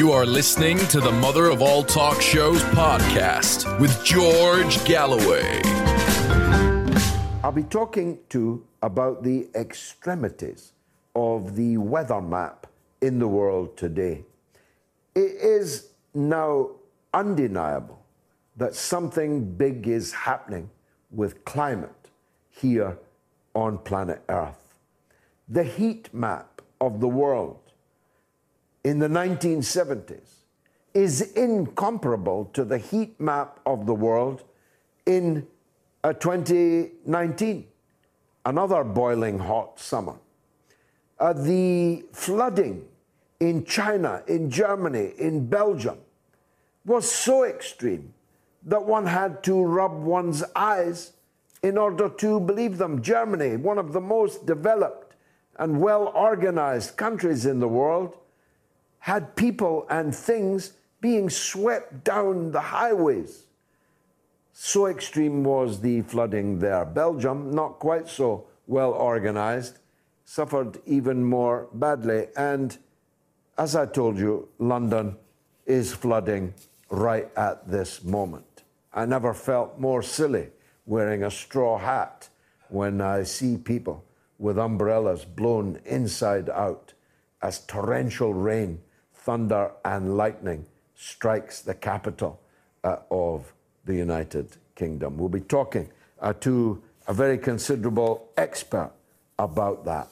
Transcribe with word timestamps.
You 0.00 0.12
are 0.12 0.24
listening 0.24 0.78
to 0.88 0.98
the 0.98 1.12
Mother 1.12 1.50
of 1.50 1.60
All 1.60 1.84
Talk 1.84 2.22
Shows 2.22 2.62
podcast 2.72 3.78
with 3.78 4.02
George 4.02 4.82
Galloway. 4.86 5.60
I'll 7.44 7.52
be 7.52 7.64
talking 7.64 8.18
to 8.30 8.66
about 8.80 9.22
the 9.22 9.50
extremities 9.54 10.72
of 11.14 11.54
the 11.54 11.76
weather 11.76 12.22
map 12.22 12.66
in 13.02 13.18
the 13.18 13.28
world 13.28 13.76
today. 13.76 14.24
It 15.14 15.32
is 15.32 15.90
now 16.14 16.70
undeniable 17.12 18.02
that 18.56 18.74
something 18.74 19.52
big 19.52 19.86
is 19.86 20.14
happening 20.14 20.70
with 21.10 21.44
climate 21.44 22.08
here 22.48 22.96
on 23.54 23.76
planet 23.76 24.22
Earth. 24.30 24.78
The 25.46 25.64
heat 25.64 26.08
map 26.14 26.62
of 26.80 27.00
the 27.00 27.08
world 27.08 27.69
in 28.84 28.98
the 28.98 29.08
1970s 29.08 30.40
is 30.94 31.20
incomparable 31.32 32.46
to 32.52 32.64
the 32.64 32.78
heat 32.78 33.20
map 33.20 33.60
of 33.66 33.86
the 33.86 33.94
world 33.94 34.42
in 35.06 35.46
uh, 36.02 36.12
2019, 36.14 37.66
another 38.46 38.82
boiling 38.82 39.38
hot 39.38 39.78
summer. 39.78 40.16
Uh, 41.18 41.32
the 41.32 42.04
flooding 42.12 42.84
in 43.38 43.64
China, 43.64 44.22
in 44.26 44.50
Germany, 44.50 45.12
in 45.18 45.46
Belgium 45.46 45.98
was 46.84 47.10
so 47.10 47.44
extreme 47.44 48.12
that 48.64 48.82
one 48.82 49.06
had 49.06 49.42
to 49.42 49.62
rub 49.62 49.92
one's 49.92 50.42
eyes 50.56 51.12
in 51.62 51.76
order 51.76 52.08
to 52.08 52.40
believe 52.40 52.78
them. 52.78 53.02
Germany, 53.02 53.56
one 53.56 53.78
of 53.78 53.92
the 53.92 54.00
most 54.00 54.46
developed 54.46 55.14
and 55.58 55.80
well 55.80 56.08
organized 56.14 56.96
countries 56.96 57.44
in 57.46 57.60
the 57.60 57.68
world, 57.68 58.16
had 59.00 59.34
people 59.34 59.86
and 59.90 60.14
things 60.14 60.74
being 61.00 61.28
swept 61.28 62.04
down 62.04 62.52
the 62.52 62.60
highways. 62.60 63.46
So 64.52 64.86
extreme 64.86 65.42
was 65.42 65.80
the 65.80 66.02
flooding 66.02 66.58
there. 66.58 66.84
Belgium, 66.84 67.50
not 67.50 67.78
quite 67.78 68.08
so 68.08 68.46
well 68.66 68.92
organized, 68.92 69.78
suffered 70.24 70.78
even 70.86 71.24
more 71.24 71.68
badly. 71.72 72.26
And 72.36 72.76
as 73.56 73.74
I 73.74 73.86
told 73.86 74.18
you, 74.18 74.48
London 74.58 75.16
is 75.64 75.94
flooding 75.94 76.54
right 76.90 77.28
at 77.36 77.68
this 77.68 78.04
moment. 78.04 78.64
I 78.92 79.06
never 79.06 79.32
felt 79.32 79.78
more 79.78 80.02
silly 80.02 80.48
wearing 80.84 81.24
a 81.24 81.30
straw 81.30 81.78
hat 81.78 82.28
when 82.68 83.00
I 83.00 83.22
see 83.22 83.56
people 83.56 84.04
with 84.38 84.58
umbrellas 84.58 85.24
blown 85.24 85.80
inside 85.84 86.50
out 86.50 86.92
as 87.42 87.60
torrential 87.60 88.34
rain 88.34 88.80
thunder 89.24 89.70
and 89.84 90.16
lightning 90.16 90.64
strikes 90.96 91.60
the 91.62 91.74
capital 91.74 92.40
uh, 92.84 92.96
of 93.10 93.52
the 93.84 93.94
United 93.94 94.56
Kingdom. 94.74 95.16
We'll 95.18 95.28
be 95.28 95.40
talking 95.40 95.90
uh, 96.20 96.32
to 96.40 96.82
a 97.06 97.12
very 97.12 97.38
considerable 97.38 98.28
expert 98.36 98.92
about 99.38 99.84
that. 99.84 100.08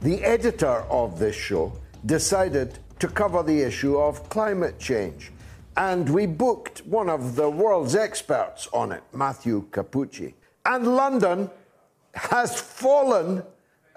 The 0.00 0.22
editor 0.22 0.84
of 0.90 1.18
this 1.18 1.36
show 1.36 1.72
decided 2.04 2.78
to 2.98 3.08
cover 3.08 3.42
the 3.42 3.60
issue 3.62 3.98
of 3.98 4.28
climate 4.28 4.78
change, 4.78 5.32
and 5.76 6.08
we 6.08 6.26
booked 6.26 6.86
one 6.86 7.10
of 7.10 7.36
the 7.36 7.48
world's 7.50 7.94
experts 7.94 8.68
on 8.72 8.92
it, 8.92 9.02
Matthew 9.12 9.68
Cappucci. 9.70 10.34
And 10.64 10.96
London 10.96 11.50
has 12.14 12.60
fallen 12.60 13.42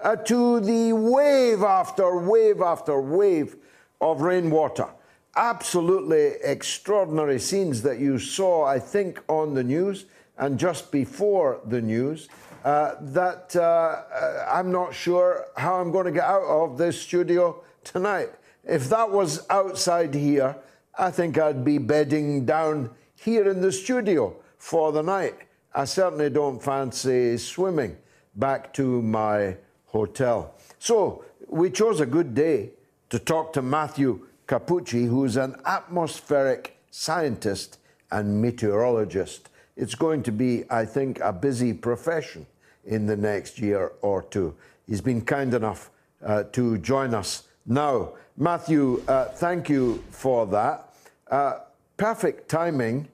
uh, 0.02 0.16
to 0.16 0.60
the 0.60 0.92
wave 0.92 1.62
after 1.62 2.18
wave 2.18 2.60
after 2.60 3.00
wave 3.00 3.56
of 4.00 4.20
rainwater. 4.22 4.88
Absolutely 5.36 6.34
extraordinary 6.42 7.38
scenes 7.38 7.82
that 7.82 7.98
you 7.98 8.18
saw, 8.18 8.64
I 8.64 8.78
think, 8.78 9.22
on 9.28 9.54
the 9.54 9.62
news 9.62 10.06
and 10.38 10.58
just 10.58 10.90
before 10.90 11.60
the 11.66 11.80
news. 11.80 12.28
Uh, 12.64 12.94
that 13.00 13.54
uh, 13.56 13.60
uh, 13.60 14.46
I'm 14.52 14.70
not 14.70 14.94
sure 14.94 15.46
how 15.56 15.76
I'm 15.76 15.90
going 15.90 16.06
to 16.06 16.12
get 16.12 16.24
out 16.24 16.42
of 16.42 16.76
this 16.76 17.00
studio 17.00 17.62
tonight. 17.84 18.28
If 18.64 18.90
that 18.90 19.10
was 19.10 19.46
outside 19.48 20.14
here, 20.14 20.56
I 20.98 21.10
think 21.10 21.38
I'd 21.38 21.64
be 21.64 21.78
bedding 21.78 22.44
down 22.44 22.90
here 23.14 23.48
in 23.48 23.62
the 23.62 23.72
studio 23.72 24.36
for 24.58 24.92
the 24.92 25.02
night. 25.02 25.36
I 25.74 25.84
certainly 25.84 26.28
don't 26.28 26.62
fancy 26.62 27.38
swimming 27.38 27.96
back 28.34 28.74
to 28.74 29.00
my 29.02 29.56
hotel. 29.86 30.54
So 30.78 31.24
we 31.48 31.70
chose 31.70 32.00
a 32.00 32.06
good 32.06 32.34
day 32.34 32.72
to 33.10 33.18
talk 33.18 33.52
to 33.52 33.62
Matthew 33.62 34.26
Cappucci, 34.46 35.06
who's 35.06 35.36
an 35.36 35.56
atmospheric 35.66 36.78
scientist 36.90 37.78
and 38.10 38.40
meteorologist. 38.40 39.48
It's 39.76 39.94
going 39.94 40.22
to 40.24 40.32
be, 40.32 40.64
I 40.70 40.84
think, 40.84 41.20
a 41.20 41.32
busy 41.32 41.72
profession 41.72 42.46
in 42.84 43.06
the 43.06 43.16
next 43.16 43.58
year 43.58 43.92
or 44.00 44.22
two. 44.22 44.54
He's 44.86 45.00
been 45.00 45.22
kind 45.22 45.54
enough 45.54 45.90
uh, 46.24 46.44
to 46.52 46.78
join 46.78 47.14
us 47.14 47.44
now. 47.66 48.12
Matthew, 48.36 49.02
uh, 49.08 49.26
thank 49.26 49.68
you 49.68 50.02
for 50.10 50.46
that. 50.46 50.94
Uh, 51.30 51.58
perfect 51.96 52.48
timing. 52.48 53.08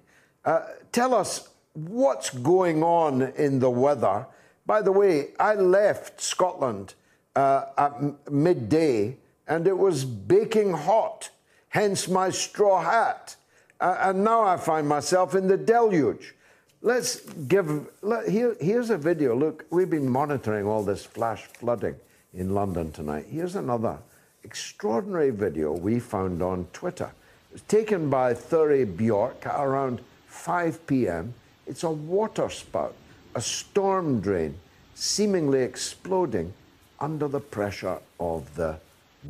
Uh, 0.45 0.61
tell 0.93 1.15
us 1.15 1.49
what's 1.73 2.31
going 2.31 2.83
on 2.83 3.23
in 3.37 3.59
the 3.59 3.71
weather. 3.71 4.27
By 4.67 4.83
the 4.83 4.93
way, 4.93 5.29
I 5.41 5.55
left 5.55 6.21
Scotland 6.21 6.95
uh, 7.35 7.67
at 7.77 8.31
midday 8.31 9.17
and 9.49 9.67
it 9.67 9.77
was 9.77 10.05
baking 10.05 10.73
hot, 10.73 11.31
hence 11.69 12.09
my 12.09 12.31
straw 12.31 12.83
hat. 12.83 13.37
Uh, 13.81 13.97
and 14.01 14.25
now 14.25 14.43
I 14.43 14.57
find 14.57 14.89
myself 14.89 15.35
in 15.35 15.49
the 15.49 15.57
deluge. 15.57 16.35
Let's 16.83 17.21
give, 17.21 17.89
let, 18.03 18.29
here, 18.29 18.57
here's 18.61 18.91
a 18.91 18.99
video. 18.99 19.37
Look, 19.37 19.67
we've 19.71 19.91
been 19.91 20.09
monitoring 20.09 20.67
all 20.67 20.83
this 20.83 21.05
flash 21.05 21.45
flooding 21.45 21.97
in 22.35 22.55
London 22.55 22.93
tonight. 22.93 23.27
Here's 23.29 23.57
another 23.57 23.99
extraordinary 24.45 25.31
video 25.31 25.73
we 25.73 25.99
found 25.99 26.43
on 26.43 26.67
Twitter. 26.73 27.11
It 27.51 27.55
was 27.55 27.63
taken 27.63 28.09
by 28.09 28.35
Thurry 28.35 28.85
Bjork 28.85 29.47
at 29.47 29.61
around 29.61 30.01
5 30.27 30.87
p.m. 30.87 31.35
It's 31.67 31.83
a 31.83 31.91
water 31.91 32.49
spout, 32.49 32.95
a 33.35 33.41
storm 33.41 34.21
drain, 34.21 34.57
seemingly 34.95 35.63
exploding 35.63 36.53
under 37.01 37.29
the 37.29 37.41
pressure 37.41 37.99
of 38.21 38.55
the 38.55 38.79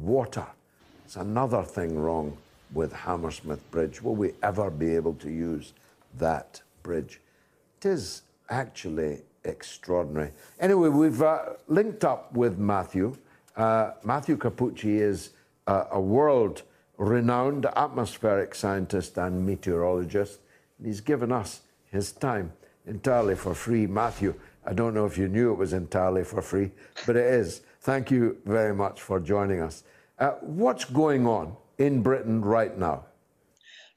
water. 0.03 0.47
It's 1.05 1.17
another 1.17 1.63
thing 1.63 1.99
wrong 1.99 2.37
with 2.73 2.93
Hammersmith 2.93 3.71
Bridge. 3.71 4.03
Will 4.03 4.15
we 4.15 4.33
ever 4.43 4.71
be 4.71 4.95
able 4.95 5.15
to 5.15 5.31
use 5.31 5.73
that 6.19 6.61
bridge? 6.83 7.21
It 7.81 7.89
is 7.89 8.23
actually 8.51 9.21
extraordinary. 9.45 10.33
Anyway, 10.61 10.89
we've 10.89 11.23
uh, 11.23 11.55
linked 11.69 12.05
up 12.05 12.33
with 12.35 12.59
Matthew. 12.59 13.17
Uh, 13.57 13.93
Matthew 14.05 14.37
Cappucci 14.37 15.01
is 15.01 15.31
uh, 15.67 15.85
a 15.93 16.01
world 16.01 16.63
renowned 16.99 17.67
atmospheric 17.77 18.55
scientist 18.55 19.19
and 19.19 19.47
meteorologist. 19.47 20.41
And 20.79 20.87
He's 20.87 21.01
given 21.01 21.33
us 21.33 21.61
his 21.91 22.13
time 22.13 22.53
entirely 22.87 23.35
for 23.35 23.55
free. 23.55 23.87
Matthew, 23.87 24.35
I 24.65 24.73
don't 24.73 24.95
know 24.95 25.07
if 25.07 25.17
you 25.17 25.29
knew 25.29 25.53
it 25.53 25.59
was 25.59 25.73
entirely 25.73 26.25
for 26.25 26.43
free, 26.43 26.71
but 27.07 27.17
it 27.17 27.27
is. 27.27 27.63
Thank 27.81 28.11
you 28.11 28.39
very 28.45 28.75
much 28.75 29.01
for 29.01 29.21
joining 29.21 29.61
us. 29.61 29.85
Uh, 30.19 30.31
what's 30.41 30.85
going 30.85 31.27
on 31.27 31.57
in 31.79 32.03
Britain 32.03 32.43
right 32.43 32.77
now? 32.79 33.05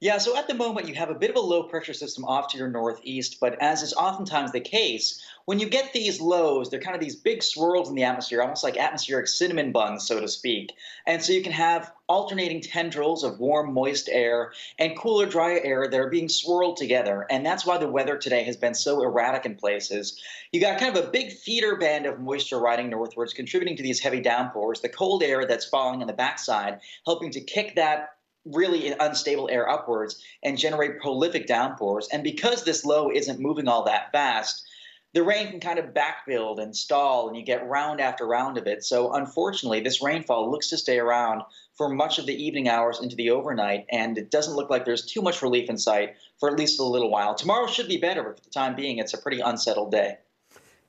Yeah, 0.02 0.18
so 0.18 0.38
at 0.38 0.48
the 0.48 0.54
moment 0.54 0.88
you 0.88 0.96
have 0.96 1.10
a 1.10 1.16
bit 1.16 1.30
of 1.30 1.36
a 1.36 1.42
low 1.42 1.64
pressure 1.64 1.94
system 1.94 2.24
off 2.24 2.48
to 2.50 2.58
your 2.58 2.70
northeast, 2.70 3.38
but 3.42 3.62
as 3.62 3.82
is 3.82 3.94
oftentimes 3.94 4.54
the 4.54 4.62
case, 4.62 5.22
when 5.44 5.60
you 5.60 5.68
get 5.68 5.92
these 5.92 6.22
lows, 6.22 6.70
they're 6.70 6.80
kind 6.80 6.96
of 6.96 7.02
these 7.02 7.18
big 7.18 7.44
swirls 7.44 7.90
in 7.90 7.96
the 7.96 8.06
atmosphere, 8.06 8.42
almost 8.42 8.64
like 8.64 8.78
atmospheric 8.78 9.28
cinnamon 9.28 9.74
buns, 9.74 10.08
so 10.08 10.22
to 10.22 10.28
speak. 10.30 10.72
And 11.06 11.22
so 11.22 11.34
you 11.34 11.44
can 11.44 11.52
have 11.52 11.92
alternating 12.08 12.62
tendrils 12.62 13.26
of 13.26 13.42
warm, 13.42 13.74
moist 13.74 14.08
air 14.10 14.54
and 14.78 14.98
cooler, 14.98 15.26
dry 15.26 15.60
air 15.60 15.90
that 15.90 16.00
are 16.00 16.10
being 16.10 16.30
swirled 16.30 16.78
together. 16.78 17.28
And 17.30 17.46
that's 17.46 17.66
why 17.66 17.78
the 17.78 17.90
weather 17.90 18.18
today 18.18 18.44
has 18.44 18.56
been 18.56 18.76
so 18.76 19.04
erratic 19.04 19.46
in 19.46 19.56
places. 19.56 20.22
You 20.54 20.62
got 20.62 20.80
kind 20.80 20.96
of 20.96 21.04
a 21.04 21.10
big 21.10 21.34
feeder 21.34 21.76
band 21.76 22.06
of 22.06 22.22
moisture 22.22 22.60
riding 22.60 22.90
northwards, 22.90 23.34
contributing 23.34 23.76
to 23.76 23.84
these 23.84 24.00
heavy 24.00 24.22
downpours. 24.22 24.80
The 24.80 24.88
cold 24.88 25.24
air 25.24 25.46
that's 25.46 25.66
falling 25.66 26.00
on 26.00 26.08
the 26.08 26.14
backside, 26.14 26.80
helping 27.06 27.32
to 27.32 27.42
kick 27.42 27.76
that 27.76 28.12
really 28.46 28.92
unstable 28.92 29.50
air 29.50 29.70
upwards 29.70 30.24
and 30.44 30.58
generate 30.58 31.00
prolific 31.00 31.48
downpours. 31.48 32.08
And 32.12 32.24
because 32.24 32.64
this 32.64 32.86
low 32.86 33.12
isn't 33.12 33.40
moving 33.40 33.68
all 33.68 33.84
that 33.84 34.12
fast, 34.12 34.66
the 35.14 35.24
rain 35.24 35.50
can 35.50 35.60
kind 35.60 35.80
of 35.80 35.94
backbuild 35.94 36.62
and 36.62 36.76
stall, 36.76 37.28
and 37.28 37.36
you 37.36 37.44
get 37.44 37.68
round 37.68 38.00
after 38.00 38.28
round 38.28 38.58
of 38.58 38.68
it. 38.68 38.84
So, 38.84 39.14
unfortunately, 39.14 39.80
this 39.80 40.04
rainfall 40.04 40.52
looks 40.52 40.70
to 40.70 40.78
stay 40.78 41.00
around 41.00 41.42
for 41.76 41.90
much 41.90 42.20
of 42.20 42.28
the 42.28 42.44
evening 42.44 42.70
hours 42.70 43.00
into 43.02 43.16
the 43.16 43.32
overnight, 43.32 43.86
and 43.92 44.18
it 44.18 44.30
doesn't 44.30 44.56
look 44.56 44.70
like 44.70 44.86
there's 44.86 45.06
too 45.06 45.22
much 45.22 45.42
relief 45.42 45.70
in 45.70 45.78
sight 45.78 46.16
for 46.40 46.50
at 46.50 46.58
least 46.58 46.80
a 46.80 46.84
little 46.84 47.10
while. 47.10 47.34
Tomorrow 47.34 47.68
should 47.68 47.88
be 47.88 47.98
better, 47.98 48.22
but 48.22 48.38
for 48.38 48.44
the 48.44 48.52
time 48.52 48.76
being, 48.76 49.00
it's 49.00 49.14
a 49.14 49.18
pretty 49.18 49.40
unsettled 49.40 49.92
day. 49.92 50.18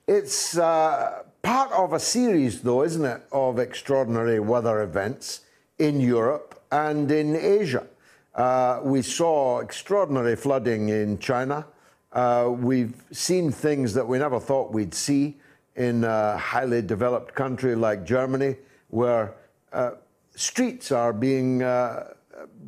It's 0.07 0.57
uh, 0.57 1.23
part 1.41 1.71
of 1.71 1.93
a 1.93 1.99
series, 1.99 2.61
though, 2.61 2.83
isn't 2.83 3.05
it, 3.05 3.23
of 3.31 3.57
extraordinary 3.57 4.39
weather 4.39 4.81
events 4.81 5.41
in 5.79 5.99
Europe 5.99 6.60
and 6.71 7.11
in 7.11 7.35
Asia. 7.35 7.85
Uh, 8.33 8.79
we 8.83 9.01
saw 9.01 9.59
extraordinary 9.59 10.35
flooding 10.35 10.89
in 10.89 11.19
China. 11.19 11.65
Uh, 12.13 12.49
we've 12.53 13.03
seen 13.11 13.51
things 13.51 13.93
that 13.93 14.07
we 14.07 14.17
never 14.17 14.39
thought 14.39 14.71
we'd 14.71 14.93
see 14.93 15.37
in 15.75 16.03
a 16.03 16.37
highly 16.37 16.81
developed 16.81 17.33
country 17.33 17.75
like 17.75 18.05
Germany, 18.05 18.55
where 18.89 19.35
uh, 19.73 19.91
streets 20.35 20.91
are 20.91 21.13
being 21.13 21.63
uh, 21.63 22.13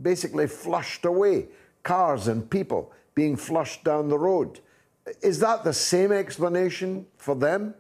basically 0.01 0.47
flushed 0.47 1.05
away, 1.05 1.47
cars 1.83 2.27
and 2.27 2.50
people 2.50 2.91
being 3.15 3.35
flushed 3.35 3.83
down 3.83 4.09
the 4.09 4.17
road. 4.17 4.59
Is 5.21 5.39
that 5.39 5.63
the 5.63 5.73
same 5.73 6.11
explanation 6.11 7.05
for 7.17 7.35
them? 7.35 7.75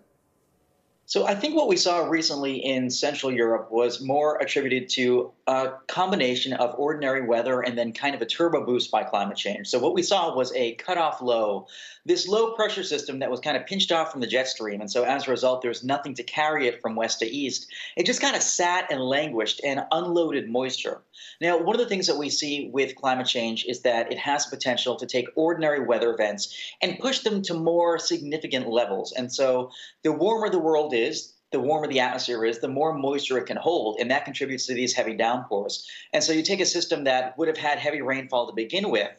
So 1.05 1.25
I 1.25 1.35
think 1.35 1.55
what 1.55 1.67
we 1.67 1.77
saw 1.77 2.07
recently 2.07 2.55
in 2.65 2.89
Central 2.89 3.31
Europe 3.31 3.71
was 3.71 4.01
more 4.01 4.37
attributed 4.37 4.89
to 4.89 5.31
a 5.47 5.73
combination 5.87 6.53
of 6.53 6.73
ordinary 6.77 7.25
weather 7.25 7.61
and 7.61 7.77
then 7.77 7.91
kind 7.91 8.15
of 8.15 8.21
a 8.21 8.25
turbo 8.25 8.65
boost 8.65 8.89
by 8.89 9.03
climate 9.03 9.35
change. 9.35 9.67
So 9.67 9.77
what 9.77 9.93
we 9.93 10.01
saw 10.01 10.33
was 10.33 10.53
a 10.53 10.75
cutoff 10.75 11.21
low, 11.21 11.67
this 12.05 12.29
low 12.29 12.53
pressure 12.53 12.83
system 12.83 13.19
that 13.19 13.29
was 13.29 13.41
kind 13.41 13.57
of 13.57 13.65
pinched 13.65 13.91
off 13.91 14.11
from 14.11 14.21
the 14.21 14.27
jet 14.27 14.47
stream. 14.47 14.79
And 14.79 14.89
so 14.89 15.03
as 15.03 15.27
a 15.27 15.31
result, 15.31 15.61
there's 15.61 15.83
nothing 15.83 16.13
to 16.15 16.23
carry 16.23 16.67
it 16.67 16.81
from 16.81 16.95
west 16.95 17.19
to 17.19 17.25
east. 17.25 17.67
It 17.97 18.05
just 18.05 18.21
kind 18.21 18.37
of 18.37 18.41
sat 18.41 18.89
and 18.89 19.01
languished 19.01 19.59
and 19.65 19.81
unloaded 19.91 20.49
moisture. 20.49 21.01
Now, 21.41 21.57
one 21.57 21.75
of 21.75 21.81
the 21.81 21.89
things 21.89 22.07
that 22.07 22.17
we 22.17 22.29
see 22.29 22.69
with 22.71 22.95
climate 22.95 23.27
change 23.27 23.65
is 23.65 23.81
that 23.81 24.09
it 24.11 24.17
has 24.19 24.45
potential 24.45 24.95
to 24.95 25.05
take 25.05 25.27
ordinary 25.35 25.85
weather 25.85 26.13
events 26.13 26.57
and 26.81 26.99
push 26.99 27.19
them 27.19 27.41
to 27.43 27.53
more 27.53 27.99
significant 27.99 28.69
levels. 28.69 29.11
And 29.11 29.33
so 29.33 29.71
the 30.03 30.13
warmer 30.13 30.49
the 30.49 30.59
world 30.59 30.93
is, 30.93 31.33
the 31.53 31.59
warmer 31.59 31.87
the 31.87 32.01
atmosphere 32.01 32.43
is, 32.43 32.59
the 32.59 32.67
more 32.67 32.93
moisture 32.93 33.37
it 33.37 33.45
can 33.45 33.55
hold, 33.55 33.99
and 34.01 34.11
that 34.11 34.25
contributes 34.25 34.65
to 34.65 34.73
these 34.73 34.93
heavy 34.93 35.13
downpours. 35.13 35.87
And 36.11 36.21
so 36.21 36.33
you 36.33 36.43
take 36.43 36.59
a 36.59 36.65
system 36.65 37.05
that 37.05 37.37
would 37.37 37.47
have 37.47 37.57
had 37.57 37.79
heavy 37.79 38.01
rainfall 38.01 38.47
to 38.47 38.53
begin 38.53 38.89
with 38.89 39.11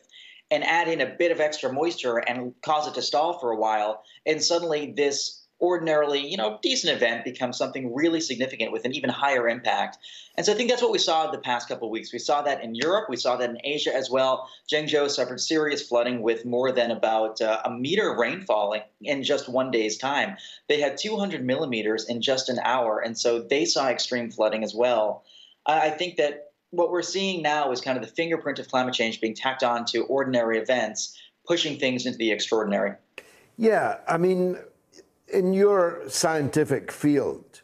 and 0.51 0.63
add 0.65 0.89
in 0.89 1.01
a 1.01 1.15
bit 1.17 1.33
of 1.33 1.41
extra 1.41 1.73
moisture 1.73 2.19
and 2.19 2.53
cause 2.61 2.87
it 2.87 2.95
to 2.95 3.03
stall 3.03 3.39
for 3.39 3.53
a 3.53 3.57
while, 3.57 4.03
and 4.27 4.43
suddenly 4.43 4.93
this 4.95 5.44
ordinarily, 5.61 6.27
you 6.27 6.37
know, 6.37 6.59
decent 6.63 6.95
event 6.95 7.25
becomes 7.25 7.57
something 7.57 7.95
really 7.95 8.21
significant 8.21 8.73
with 8.73 8.85
an 8.85 8.93
even 8.95 9.09
higher 9.09 9.49
impact. 9.49 9.99
And 10.37 10.45
so 10.45 10.53
I 10.53 10.57
think 10.57 10.69
that's 10.69 10.83
what 10.83 10.91
we 10.91 10.99
saw 10.99 11.31
the 11.31 11.39
past 11.39 11.69
couple 11.69 11.89
of 11.89 11.93
weeks. 11.93 12.13
We 12.13 12.19
saw 12.19 12.43
that 12.43 12.63
in 12.63 12.75
Europe, 12.75 13.09
we 13.09 13.17
saw 13.17 13.37
that 13.37 13.51
in 13.51 13.59
Asia 13.63 13.95
as 13.95 14.11
well. 14.11 14.49
Zhengzhou 14.71 15.09
suffered 15.09 15.41
serious 15.41 15.87
flooding 15.87 16.23
with 16.23 16.45
more 16.45 16.73
than 16.73 16.91
about 16.91 17.41
uh, 17.41 17.63
a 17.65 17.71
meter 17.71 18.13
of 18.13 18.19
rainfall 18.19 18.75
in 19.03 19.23
just 19.23 19.49
one 19.49 19.71
day's 19.71 19.97
time. 19.97 20.37
They 20.69 20.81
had 20.81 20.99
200 20.99 21.45
millimeters 21.45 22.09
in 22.09 22.21
just 22.21 22.49
an 22.49 22.59
hour, 22.59 22.99
and 22.99 23.17
so 23.17 23.41
they 23.41 23.65
saw 23.65 23.89
extreme 23.89 24.31
flooding 24.31 24.65
as 24.65 24.75
well. 24.75 25.25
I 25.67 25.91
think 25.91 26.17
that 26.17 26.53
what 26.71 26.91
we're 26.91 27.03
seeing 27.03 27.43
now 27.43 27.71
is 27.73 27.81
kind 27.81 27.97
of 27.97 28.05
the 28.05 28.11
fingerprint 28.11 28.59
of 28.59 28.69
climate 28.69 28.95
change 28.95 29.21
being 29.21 29.35
tacked 29.35 29.63
on 29.63 29.85
to 29.87 30.05
ordinary 30.05 30.59
events, 30.59 31.19
pushing 31.47 31.79
things 31.79 32.05
into 32.07 32.19
the 32.19 32.33
extraordinary. 32.33 32.95
Yeah, 33.57 33.99
I 34.09 34.19
mean, 34.19 34.59
in 35.35 35.53
your 35.53 36.03
scientific 36.09 36.93
field, 36.93 37.63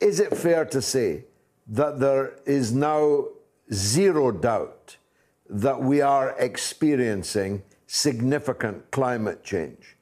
is 0.00 0.20
it 0.20 0.36
fair 0.36 0.66
to 0.66 0.82
say 0.82 1.24
that 1.66 1.98
there 1.98 2.34
is 2.44 2.72
now 2.72 3.24
zero 3.72 4.30
doubt 4.30 4.96
that 5.48 5.80
we 5.80 6.02
are 6.02 6.36
experiencing 6.38 7.62
significant 7.86 8.90
climate 8.90 9.42
change? 9.42 9.96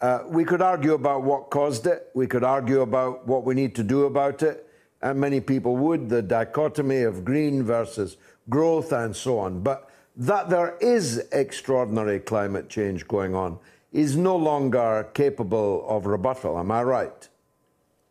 Uh, 0.00 0.24
we 0.26 0.44
could 0.44 0.60
argue 0.60 0.94
about 0.94 1.22
what 1.22 1.50
caused 1.50 1.86
it, 1.86 2.08
we 2.14 2.26
could 2.26 2.42
argue 2.42 2.80
about 2.80 3.24
what 3.28 3.44
we 3.44 3.54
need 3.54 3.74
to 3.76 3.84
do 3.84 4.06
about 4.06 4.42
it, 4.42 4.66
and 5.02 5.20
many 5.20 5.40
people 5.40 5.76
would, 5.76 6.08
the 6.08 6.20
dichotomy 6.20 7.02
of 7.02 7.24
green 7.24 7.62
versus 7.62 8.16
growth 8.48 8.90
and 8.90 9.14
so 9.14 9.38
on. 9.38 9.60
But 9.60 9.88
that 10.16 10.50
there 10.50 10.76
is 10.80 11.18
extraordinary 11.30 12.18
climate 12.18 12.68
change 12.68 13.06
going 13.06 13.36
on 13.36 13.58
is 13.92 14.16
no 14.16 14.36
longer 14.36 15.08
capable 15.14 15.86
of 15.88 16.06
rebuttal. 16.06 16.58
Am 16.58 16.70
I 16.70 16.82
right? 16.82 17.28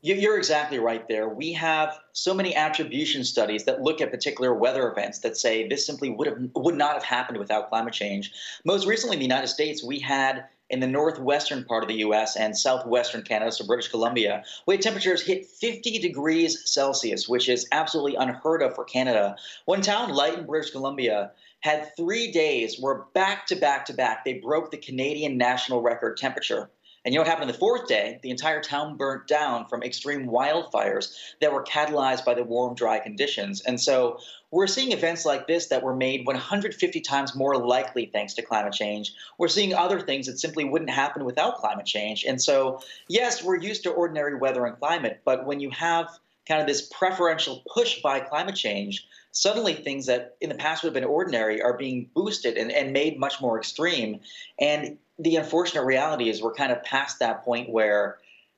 You're 0.03 0.37
exactly 0.37 0.79
right 0.79 1.07
there. 1.07 1.29
We 1.29 1.53
have 1.53 1.99
so 2.13 2.33
many 2.33 2.55
attribution 2.55 3.23
studies 3.23 3.65
that 3.65 3.83
look 3.83 4.01
at 4.01 4.09
particular 4.09 4.51
weather 4.51 4.89
events 4.89 5.19
that 5.19 5.37
say 5.37 5.67
this 5.67 5.85
simply 5.85 6.09
would 6.09 6.27
have 6.27 6.37
would 6.55 6.75
not 6.75 6.93
have 6.93 7.03
happened 7.03 7.37
without 7.37 7.69
climate 7.69 7.93
change. 7.93 8.31
Most 8.65 8.87
recently 8.87 9.17
in 9.17 9.19
the 9.19 9.25
United 9.25 9.47
States, 9.47 9.83
we 9.83 9.99
had 9.99 10.45
in 10.71 10.79
the 10.79 10.87
northwestern 10.87 11.65
part 11.65 11.83
of 11.83 11.89
the 11.89 11.97
US 11.97 12.35
and 12.35 12.57
southwestern 12.57 13.21
Canada, 13.21 13.51
so 13.51 13.67
British 13.67 13.89
Columbia, 13.89 14.43
where 14.65 14.77
temperatures 14.77 15.21
hit 15.21 15.45
50 15.45 15.99
degrees 15.99 16.63
Celsius, 16.65 17.29
which 17.29 17.47
is 17.49 17.67
absolutely 17.71 18.15
unheard 18.15 18.63
of 18.63 18.73
for 18.73 18.85
Canada. 18.85 19.35
One 19.65 19.81
town, 19.81 20.11
Lytton, 20.11 20.45
British 20.45 20.71
Columbia, 20.71 21.31
had 21.61 21.95
three 21.95 22.31
days 22.31 22.79
where 22.79 23.05
back 23.13 23.45
to 23.47 23.55
back 23.55 23.85
to 23.85 23.93
back 23.93 24.25
they 24.25 24.35
broke 24.35 24.71
the 24.71 24.77
Canadian 24.77 25.37
national 25.37 25.81
record 25.81 26.17
temperature. 26.17 26.69
And 27.03 27.13
you 27.13 27.17
know 27.17 27.21
what 27.21 27.29
happened 27.29 27.49
on 27.49 27.53
the 27.53 27.57
fourth 27.57 27.87
day? 27.87 28.19
The 28.21 28.29
entire 28.29 28.61
town 28.61 28.95
burnt 28.95 29.25
down 29.25 29.65
from 29.67 29.81
extreme 29.81 30.27
wildfires 30.27 31.15
that 31.39 31.51
were 31.51 31.63
catalyzed 31.63 32.25
by 32.25 32.35
the 32.35 32.43
warm, 32.43 32.75
dry 32.75 32.99
conditions. 32.99 33.61
And 33.61 33.81
so 33.81 34.19
we're 34.51 34.67
seeing 34.67 34.91
events 34.91 35.25
like 35.25 35.47
this 35.47 35.67
that 35.67 35.81
were 35.81 35.95
made 35.95 36.27
150 36.27 37.01
times 37.01 37.35
more 37.35 37.57
likely 37.57 38.11
thanks 38.13 38.35
to 38.35 38.43
climate 38.43 38.73
change. 38.73 39.13
We're 39.39 39.47
seeing 39.47 39.73
other 39.73 39.99
things 39.99 40.27
that 40.27 40.39
simply 40.39 40.65
wouldn't 40.65 40.91
happen 40.91 41.25
without 41.25 41.57
climate 41.57 41.87
change. 41.87 42.23
And 42.23 42.39
so, 42.39 42.81
yes, 43.07 43.43
we're 43.43 43.57
used 43.57 43.81
to 43.83 43.91
ordinary 43.91 44.35
weather 44.35 44.65
and 44.67 44.77
climate, 44.77 45.21
but 45.25 45.47
when 45.47 45.59
you 45.59 45.71
have 45.71 46.07
kind 46.47 46.61
of 46.61 46.67
this 46.67 46.87
preferential 46.87 47.63
push 47.73 48.01
by 48.01 48.19
climate 48.19 48.55
change, 48.55 49.07
suddenly 49.31 49.73
things 49.73 50.05
that 50.07 50.35
in 50.41 50.49
the 50.49 50.55
past 50.55 50.83
would 50.83 50.89
have 50.89 51.01
been 51.01 51.09
ordinary 51.09 51.61
are 51.61 51.77
being 51.77 52.09
boosted 52.13 52.57
and, 52.57 52.71
and 52.71 52.93
made 52.93 53.17
much 53.17 53.41
more 53.41 53.57
extreme. 53.57 54.19
And 54.59 54.97
the 55.19 55.37
unfortunate 55.37 55.85
reality 55.85 56.29
is 56.29 56.41
we're 56.41 56.53
kind 56.53 56.71
of 56.71 56.83
past 56.83 57.19
that 57.19 57.43
point 57.43 57.69
where 57.69 58.17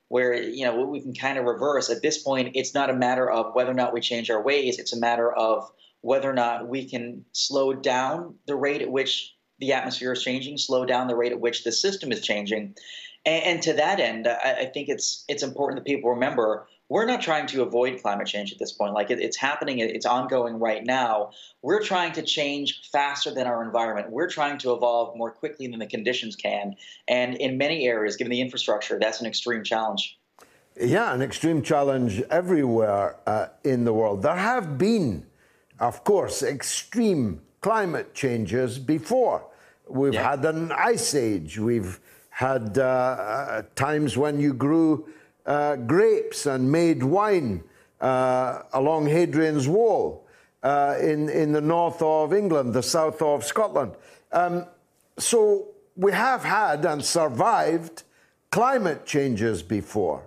where 0.09 0.33
you 0.33 0.63
know 0.65 0.85
we 0.85 1.01
can 1.01 1.13
kind 1.13 1.37
of 1.37 1.45
reverse. 1.45 1.89
At 1.89 2.01
this 2.01 2.21
point 2.21 2.51
it's 2.55 2.73
not 2.73 2.89
a 2.89 2.93
matter 2.93 3.29
of 3.29 3.53
whether 3.55 3.71
or 3.71 3.75
not 3.75 3.93
we 3.93 4.01
change 4.01 4.29
our 4.29 4.41
ways. 4.41 4.79
It's 4.79 4.93
a 4.93 4.99
matter 4.99 5.31
of 5.31 5.71
whether 6.01 6.29
or 6.29 6.33
not 6.33 6.67
we 6.67 6.89
can 6.89 7.23
slow 7.31 7.73
down 7.73 8.35
the 8.47 8.55
rate 8.55 8.81
at 8.81 8.91
which 8.91 9.35
the 9.59 9.73
atmosphere 9.73 10.11
is 10.11 10.23
changing 10.23 10.57
slow 10.57 10.85
down 10.85 11.07
the 11.07 11.15
rate 11.15 11.31
at 11.31 11.39
which 11.39 11.63
the 11.63 11.71
system 11.71 12.11
is 12.11 12.21
changing. 12.21 12.75
And, 13.25 13.43
and 13.43 13.61
to 13.63 13.73
that 13.73 13.99
end 13.99 14.27
I, 14.27 14.53
I 14.61 14.65
think 14.65 14.89
it's 14.89 15.23
it's 15.27 15.43
important 15.43 15.77
that 15.77 15.85
people 15.85 16.09
remember 16.09 16.67
we're 16.89 17.05
not 17.05 17.21
trying 17.21 17.47
to 17.47 17.63
avoid 17.63 18.01
climate 18.01 18.27
change 18.27 18.51
at 18.51 18.59
this 18.59 18.71
point. 18.71 18.93
Like 18.93 19.09
it, 19.09 19.19
it's 19.19 19.37
happening, 19.37 19.79
it's 19.79 20.05
ongoing 20.05 20.59
right 20.59 20.83
now. 20.85 21.31
We're 21.61 21.81
trying 21.81 22.11
to 22.13 22.21
change 22.21 22.81
faster 22.91 23.33
than 23.33 23.47
our 23.47 23.63
environment. 23.63 24.11
We're 24.11 24.29
trying 24.29 24.57
to 24.59 24.73
evolve 24.73 25.17
more 25.17 25.31
quickly 25.31 25.67
than 25.67 25.79
the 25.79 25.87
conditions 25.87 26.35
can. 26.35 26.75
And 27.07 27.35
in 27.35 27.57
many 27.57 27.87
areas, 27.87 28.15
given 28.15 28.31
the 28.31 28.41
infrastructure, 28.41 28.99
that's 28.99 29.21
an 29.21 29.27
extreme 29.27 29.63
challenge. 29.63 30.19
Yeah, 30.79 31.13
an 31.13 31.21
extreme 31.21 31.61
challenge 31.61 32.21
everywhere 32.29 33.15
uh, 33.27 33.47
in 33.63 33.85
the 33.85 33.93
world. 33.93 34.23
There 34.23 34.35
have 34.35 34.77
been, 34.77 35.25
of 35.79 36.03
course, 36.03 36.43
extreme 36.43 37.41
climate 37.61 38.13
changes 38.13 38.79
before. 38.79 39.45
We've 39.87 40.13
yeah. 40.13 40.31
had 40.31 40.45
an 40.45 40.71
ice 40.71 41.13
age. 41.15 41.59
We've 41.59 41.99
had 42.29 42.77
uh, 42.77 42.81
uh, 42.81 43.61
times 43.75 44.17
when 44.17 44.39
you 44.39 44.53
grew 44.53 45.07
uh, 45.45 45.75
grapes 45.75 46.45
and 46.45 46.71
made 46.71 47.03
wine 47.03 47.63
uh, 48.01 48.63
along 48.73 49.07
Hadrian's 49.07 49.67
Wall. 49.67 50.23
uh, 50.63 50.95
in, 50.99 51.29
in 51.29 51.51
the 51.51 51.61
north 51.61 52.01
of 52.01 52.33
England, 52.33 52.73
the 52.73 52.81
south 52.83 53.21
of 53.21 53.43
Scotland. 53.43 53.93
Um, 54.31 54.65
so 55.17 55.67
we 55.95 56.11
have 56.13 56.43
had 56.43 56.85
and 56.85 57.03
survived 57.03 58.03
climate 58.49 59.05
changes 59.05 59.61
before. 59.61 60.23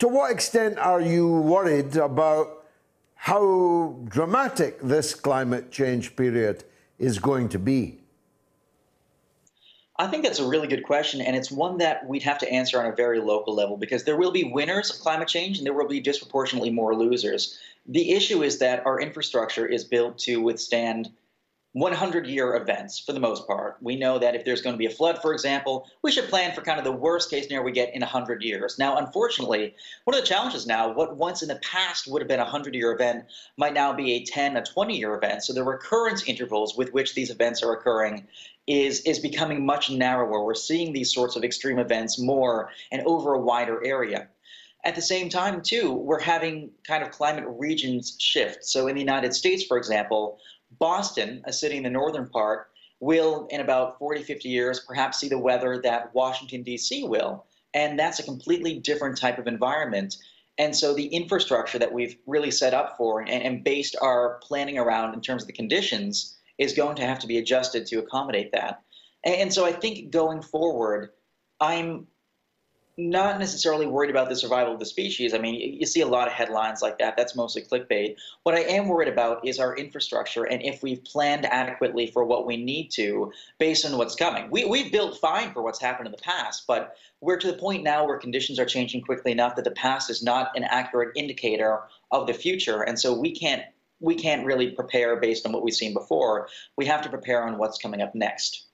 To 0.00 0.08
what 0.08 0.32
extent 0.32 0.78
are 0.78 1.00
you 1.00 1.28
worried 1.28 1.96
about 1.96 2.64
how 3.14 3.96
dramatic 4.04 4.80
this 4.80 5.14
climate 5.14 5.70
change 5.70 6.16
period 6.16 6.64
is 6.98 7.18
going 7.18 7.48
to 7.50 7.58
be? 7.58 8.00
I 9.96 10.08
think 10.08 10.24
that's 10.24 10.40
a 10.40 10.46
really 10.46 10.66
good 10.66 10.82
question, 10.82 11.20
and 11.20 11.36
it's 11.36 11.52
one 11.52 11.78
that 11.78 12.08
we'd 12.08 12.24
have 12.24 12.38
to 12.38 12.50
answer 12.50 12.80
on 12.80 12.86
a 12.86 12.96
very 12.96 13.20
local 13.20 13.54
level 13.54 13.76
because 13.76 14.02
there 14.02 14.16
will 14.16 14.32
be 14.32 14.42
winners 14.42 14.90
of 14.90 14.98
climate 14.98 15.28
change 15.28 15.58
and 15.58 15.66
there 15.66 15.72
will 15.72 15.86
be 15.86 16.00
disproportionately 16.00 16.70
more 16.70 16.96
losers. 16.96 17.56
The 17.86 18.12
issue 18.12 18.42
is 18.42 18.58
that 18.58 18.84
our 18.86 19.00
infrastructure 19.00 19.66
is 19.66 19.84
built 19.84 20.18
to 20.20 20.40
withstand 20.42 21.10
100 21.74 22.28
year 22.28 22.54
events 22.54 23.00
for 23.00 23.12
the 23.12 23.20
most 23.20 23.48
part. 23.48 23.76
We 23.80 23.96
know 23.96 24.18
that 24.20 24.36
if 24.36 24.44
there's 24.44 24.62
going 24.62 24.74
to 24.74 24.78
be 24.78 24.86
a 24.86 24.90
flood, 24.90 25.20
for 25.20 25.32
example, 25.32 25.88
we 26.02 26.12
should 26.12 26.28
plan 26.28 26.54
for 26.54 26.62
kind 26.62 26.78
of 26.78 26.84
the 26.84 26.92
worst 26.92 27.30
case 27.30 27.44
scenario 27.44 27.64
we 27.64 27.72
get 27.72 27.94
in 27.94 28.00
100 28.00 28.42
years. 28.42 28.78
Now, 28.78 28.96
unfortunately, 28.96 29.74
one 30.04 30.16
of 30.16 30.22
the 30.22 30.26
challenges 30.26 30.68
now, 30.68 30.92
what 30.92 31.16
once 31.16 31.42
in 31.42 31.48
the 31.48 31.56
past 31.56 32.06
would 32.06 32.22
have 32.22 32.28
been 32.28 32.38
a 32.38 32.44
100 32.44 32.76
year 32.76 32.92
event 32.92 33.24
might 33.56 33.74
now 33.74 33.92
be 33.92 34.12
a 34.14 34.24
10, 34.24 34.56
a 34.56 34.64
20 34.64 34.96
year 34.96 35.14
event. 35.14 35.42
So 35.42 35.52
the 35.52 35.64
recurrence 35.64 36.24
intervals 36.28 36.76
with 36.76 36.92
which 36.92 37.14
these 37.14 37.30
events 37.30 37.60
are 37.60 37.72
occurring 37.72 38.28
is 38.66 39.00
is 39.02 39.18
becoming 39.18 39.64
much 39.64 39.90
narrower. 39.90 40.44
We're 40.44 40.54
seeing 40.54 40.92
these 40.92 41.12
sorts 41.12 41.36
of 41.36 41.44
extreme 41.44 41.78
events 41.78 42.18
more 42.18 42.70
and 42.90 43.02
over 43.06 43.34
a 43.34 43.40
wider 43.40 43.84
area. 43.84 44.28
At 44.84 44.94
the 44.94 45.02
same 45.02 45.30
time, 45.30 45.62
too, 45.62 45.92
we're 45.92 46.20
having 46.20 46.70
kind 46.86 47.02
of 47.02 47.10
climate 47.10 47.44
regions 47.46 48.16
shift. 48.20 48.64
So 48.64 48.86
in 48.86 48.94
the 48.94 49.00
United 49.00 49.34
States, 49.34 49.64
for 49.64 49.78
example, 49.78 50.38
Boston, 50.78 51.42
a 51.46 51.52
city 51.52 51.78
in 51.78 51.82
the 51.82 51.90
northern 51.90 52.28
part, 52.28 52.68
will, 53.00 53.46
in 53.50 53.60
about 53.60 53.98
40, 53.98 54.22
50 54.22 54.48
years, 54.48 54.80
perhaps 54.80 55.18
see 55.18 55.28
the 55.28 55.38
weather 55.38 55.80
that 55.82 56.14
Washington, 56.14 56.62
D.C. 56.62 57.04
will. 57.04 57.46
And 57.72 57.98
that's 57.98 58.18
a 58.18 58.22
completely 58.22 58.78
different 58.78 59.16
type 59.16 59.38
of 59.38 59.46
environment. 59.46 60.16
And 60.58 60.76
so 60.76 60.94
the 60.94 61.06
infrastructure 61.06 61.78
that 61.78 61.92
we've 61.92 62.16
really 62.26 62.50
set 62.50 62.74
up 62.74 62.96
for 62.96 63.20
and, 63.20 63.30
and 63.30 63.64
based 63.64 63.96
our 64.00 64.38
planning 64.42 64.78
around 64.78 65.14
in 65.14 65.20
terms 65.20 65.42
of 65.42 65.46
the 65.46 65.52
conditions 65.52 66.36
is 66.58 66.72
going 66.72 66.96
to 66.96 67.06
have 67.06 67.18
to 67.20 67.26
be 67.26 67.38
adjusted 67.38 67.86
to 67.86 67.98
accommodate 67.98 68.52
that. 68.52 68.82
And, 69.24 69.52
so 69.52 69.64
I 69.64 69.72
think 69.72 70.10
going 70.10 70.42
forward, 70.42 71.10
I'm 71.60 72.06
not 72.96 73.40
necessarily 73.40 73.86
worried 73.86 74.10
about 74.10 74.28
the 74.28 74.36
survival 74.36 74.74
of 74.74 74.78
the 74.78 74.86
species. 74.86 75.34
I 75.34 75.38
mean, 75.38 75.78
you 75.80 75.86
see 75.86 76.02
a 76.02 76.06
lot 76.06 76.28
of 76.28 76.34
headlines 76.34 76.80
like 76.80 76.98
that. 76.98 77.16
That's 77.16 77.34
mostly 77.34 77.62
clickbait. 77.62 78.16
What 78.44 78.54
I 78.54 78.60
am 78.60 78.86
worried 78.86 79.08
about 79.08 79.46
is 79.46 79.58
our 79.58 79.76
infrastructure 79.76 80.44
and 80.44 80.62
if 80.62 80.82
we've 80.82 81.02
planned 81.02 81.44
adequately 81.46 82.06
for 82.06 82.24
what 82.24 82.46
we 82.46 82.56
need 82.56 82.90
to 82.90 83.32
based 83.58 83.84
on 83.84 83.98
what's 83.98 84.14
coming. 84.14 84.48
We, 84.48 84.64
we've 84.66 84.92
built 84.92 85.18
fine 85.18 85.52
for 85.52 85.62
what's 85.62 85.80
happened 85.80 86.06
in 86.06 86.12
the 86.12 86.18
past, 86.18 86.64
but 86.68 86.96
we're 87.20 87.38
to 87.38 87.50
the 87.50 87.58
point 87.58 87.82
now 87.82 88.06
where 88.06 88.18
conditions 88.18 88.60
are 88.60 88.66
changing 88.66 89.02
quickly 89.02 89.32
enough 89.32 89.56
that 89.56 89.64
the 89.64 89.72
past 89.72 90.08
is 90.08 90.22
not 90.22 90.56
an 90.56 90.62
accurate 90.62 91.16
indicator 91.16 91.80
of 92.12 92.28
the 92.28 92.34
future. 92.34 92.82
And 92.82 92.98
so 92.98 93.12
we 93.12 93.34
can't 93.34 93.62
we 94.04 94.14
can't 94.14 94.44
really 94.44 94.70
prepare 94.70 95.16
based 95.16 95.46
on 95.46 95.52
what 95.52 95.62
we've 95.62 95.74
seen 95.74 95.94
before. 95.94 96.48
We 96.76 96.84
have 96.86 97.02
to 97.02 97.08
prepare 97.08 97.42
on 97.42 97.58
what's 97.58 97.78
coming 97.78 98.02
up 98.02 98.14
next. 98.14 98.66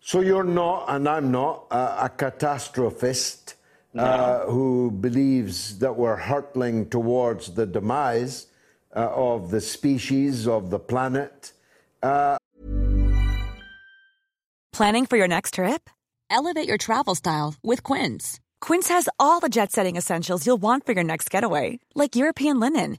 So 0.00 0.20
you're 0.20 0.44
not, 0.44 0.86
and 0.88 1.08
I'm 1.08 1.30
not, 1.30 1.66
uh, 1.70 2.08
a 2.08 2.08
catastrophist 2.08 3.54
no. 3.92 4.02
uh, 4.02 4.46
who 4.46 4.90
believes 4.90 5.78
that 5.78 5.96
we're 5.96 6.16
hurtling 6.16 6.88
towards 6.88 7.54
the 7.54 7.66
demise 7.66 8.46
uh, 8.94 9.10
of 9.14 9.50
the 9.50 9.60
species, 9.60 10.48
of 10.48 10.70
the 10.70 10.78
planet. 10.78 11.52
Uh, 12.02 12.36
Planning 14.72 15.06
for 15.06 15.16
your 15.16 15.28
next 15.28 15.54
trip? 15.54 15.90
Elevate 16.30 16.68
your 16.68 16.78
travel 16.78 17.14
style 17.14 17.54
with 17.62 17.82
Quince. 17.82 18.38
Quince 18.60 18.88
has 18.88 19.08
all 19.18 19.40
the 19.40 19.48
jet 19.48 19.72
setting 19.72 19.96
essentials 19.96 20.46
you'll 20.46 20.56
want 20.60 20.84
for 20.84 20.92
your 20.92 21.04
next 21.04 21.30
getaway, 21.30 21.78
like 21.94 22.16
European 22.16 22.60
linen, 22.60 22.98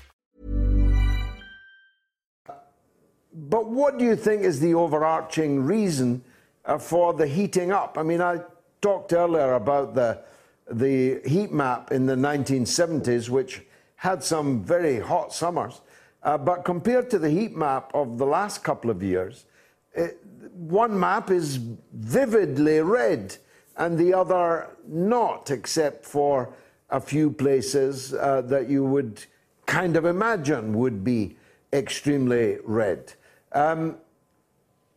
But 3.33 3.69
what 3.69 3.97
do 3.97 4.05
you 4.05 4.15
think 4.15 4.43
is 4.43 4.59
the 4.59 4.73
overarching 4.73 5.63
reason 5.63 6.23
uh, 6.65 6.77
for 6.77 7.13
the 7.13 7.27
heating 7.27 7.71
up? 7.71 7.97
I 7.97 8.03
mean, 8.03 8.21
I 8.21 8.41
talked 8.81 9.13
earlier 9.13 9.53
about 9.53 9.95
the, 9.95 10.21
the 10.69 11.21
heat 11.25 11.51
map 11.51 11.91
in 11.91 12.05
the 12.05 12.15
1970s, 12.15 13.29
which 13.29 13.61
had 13.95 14.23
some 14.23 14.63
very 14.63 14.99
hot 14.99 15.33
summers. 15.33 15.81
Uh, 16.23 16.37
but 16.37 16.65
compared 16.65 17.09
to 17.09 17.19
the 17.19 17.29
heat 17.29 17.55
map 17.55 17.91
of 17.93 18.17
the 18.17 18.25
last 18.25 18.63
couple 18.63 18.91
of 18.91 19.01
years, 19.01 19.45
it, 19.93 20.19
one 20.53 20.99
map 20.99 21.31
is 21.31 21.59
vividly 21.93 22.79
red 22.81 23.35
and 23.77 23.97
the 23.97 24.13
other 24.13 24.69
not, 24.87 25.49
except 25.51 26.05
for 26.05 26.53
a 26.89 26.99
few 26.99 27.31
places 27.31 28.13
uh, 28.13 28.41
that 28.41 28.69
you 28.69 28.83
would 28.83 29.23
kind 29.65 29.95
of 29.95 30.05
imagine 30.05 30.73
would 30.73 31.03
be 31.03 31.37
extremely 31.73 32.57
red. 32.63 33.13
Um, 33.53 33.97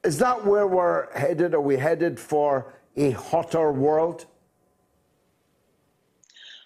is 0.04 0.18
that 0.18 0.44
where 0.44 0.66
we're 0.66 1.12
headed? 1.12 1.54
Are 1.54 1.60
we 1.60 1.76
headed 1.76 2.20
for 2.20 2.74
a 2.96 3.10
hotter 3.12 3.72
world? 3.72 4.26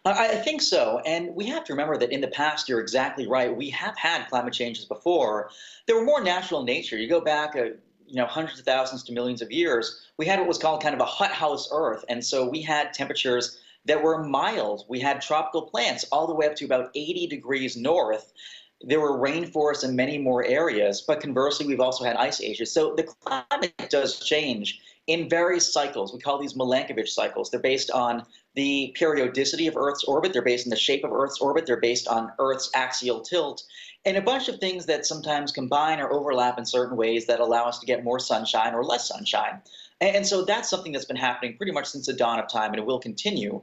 I 0.05 0.37
think 0.37 0.63
so. 0.63 1.01
And 1.05 1.35
we 1.35 1.47
have 1.47 1.65
to 1.65 1.73
remember 1.73 1.99
that 1.99 2.13
in 2.13 2.21
the 2.21 2.29
past, 2.29 2.69
you're 2.69 2.81
exactly 2.81 3.27
right. 3.27 3.55
We 3.55 3.69
have 3.71 3.97
had 3.97 4.27
climate 4.29 4.55
changes 4.55 4.85
before. 4.85 5.51
They 5.87 5.93
were 5.93 6.05
more 6.05 6.23
natural 6.23 6.61
in 6.61 6.67
nature. 6.67 6.97
You 6.97 7.09
go 7.09 7.21
back, 7.21 7.57
uh, 7.57 7.65
you 8.07 8.15
know, 8.15 8.27
hundreds 8.27 8.59
of 8.59 8.65
thousands 8.65 9.03
to 9.05 9.13
millions 9.13 9.43
of 9.43 9.53
years. 9.53 10.07
We 10.17 10.27
had 10.27 10.39
what 10.39 10.49
was 10.49 10.59
called 10.59 10.83
kind 10.83 10.95
of 10.95 11.01
a 11.01 11.05
hothouse 11.05 11.69
Earth, 11.73 12.05
and 12.09 12.25
so 12.25 12.49
we 12.49 12.63
had 12.63 12.95
temperatures 12.95 13.61
that 13.85 14.03
were 14.03 14.23
mild. 14.23 14.85
We 14.89 15.01
had 15.01 15.21
tropical 15.21 15.63
plants 15.63 16.05
all 16.11 16.27
the 16.27 16.35
way 16.35 16.47
up 16.47 16.57
to 16.57 16.65
about 16.65 16.91
80 16.95 17.27
degrees 17.27 17.77
north. 17.77 18.33
There 18.81 19.01
were 19.01 19.19
rainforests 19.19 19.85
in 19.85 19.97
many 19.97 20.19
more 20.19 20.45
areas, 20.45 21.03
but 21.07 21.21
conversely, 21.21 21.67
we've 21.67 21.81
also 21.81 22.05
had 22.05 22.17
ice 22.17 22.41
ages. 22.41 22.73
So 22.73 22.95
the 22.95 23.03
climate 23.03 23.75
does 23.91 24.21
change 24.21 24.81
in 25.09 25.29
various 25.29 25.73
cycles. 25.73 26.13
We 26.13 26.21
call 26.21 26.39
these 26.39 26.55
Milankovitch 26.55 27.09
cycles. 27.09 27.51
They're 27.51 27.61
based 27.61 27.91
on 27.91 28.25
the 28.55 28.93
periodicity 28.97 29.67
of 29.67 29.77
Earth's 29.77 30.05
orbit, 30.05 30.33
they're 30.33 30.43
based 30.43 30.67
on 30.67 30.71
the 30.71 30.77
shape 30.77 31.05
of 31.05 31.13
Earth's 31.13 31.41
orbit, 31.41 31.65
they're 31.65 31.81
based 31.81 32.09
on 32.09 32.33
Earth's 32.39 32.71
axial 32.75 33.21
tilt, 33.21 33.63
and 34.05 34.17
a 34.17 34.23
bunch 34.23 34.49
of 34.49 34.59
things 34.59 34.85
that 34.87 35.07
sometimes 35.07 35.53
combine 35.53 36.01
or 36.01 36.13
overlap 36.13 36.59
in 36.59 36.67
certain 36.67 36.97
ways 36.97 37.27
that 37.27 37.41
allow 37.41 37.65
us 37.65 37.79
to 37.79 37.87
get 37.87 38.05
more 38.05 38.19
sunshine 38.19 38.75
or 38.75 38.85
less 38.85 39.07
sunshine. 39.07 39.61
And 40.01 40.27
so 40.27 40.45
that's 40.45 40.69
something 40.69 40.93
that's 40.93 41.05
been 41.05 41.17
happening 41.17 41.57
pretty 41.57 41.73
much 41.73 41.87
since 41.87 42.07
the 42.07 42.13
dawn 42.13 42.39
of 42.39 42.49
time, 42.49 42.73
and 42.73 42.81
it 42.81 42.87
will 42.87 43.01
continue. 43.01 43.63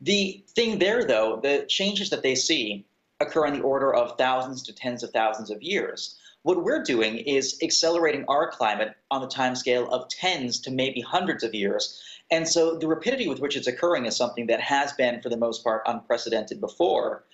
The 0.00 0.42
thing 0.48 0.78
there, 0.78 1.04
though, 1.04 1.38
the 1.42 1.66
changes 1.68 2.10
that 2.10 2.22
they 2.22 2.34
see 2.34 2.86
occur 3.20 3.46
on 3.46 3.54
the 3.54 3.60
order 3.60 3.94
of 3.94 4.16
thousands 4.16 4.62
to 4.64 4.72
tens 4.72 5.02
of 5.02 5.10
thousands 5.10 5.50
of 5.50 5.62
years. 5.62 6.18
What 6.42 6.64
we're 6.64 6.82
doing 6.82 7.18
is 7.18 7.58
accelerating 7.62 8.24
our 8.28 8.50
climate 8.50 8.94
on 9.10 9.20
the 9.20 9.26
timescale 9.26 9.88
of 9.90 10.08
tens 10.08 10.58
to 10.60 10.70
maybe 10.70 11.00
hundreds 11.00 11.44
of 11.44 11.54
years. 11.54 12.02
And 12.30 12.48
so 12.48 12.76
the 12.76 12.86
rapidity 12.86 13.28
with 13.28 13.40
which 13.40 13.56
it's 13.56 13.66
occurring 13.66 14.06
is 14.06 14.16
something 14.16 14.46
that 14.46 14.60
has 14.60 14.92
been, 14.94 15.20
for 15.20 15.28
the 15.28 15.36
most 15.36 15.62
part, 15.62 15.82
unprecedented 15.86 16.60
before. 16.60 17.24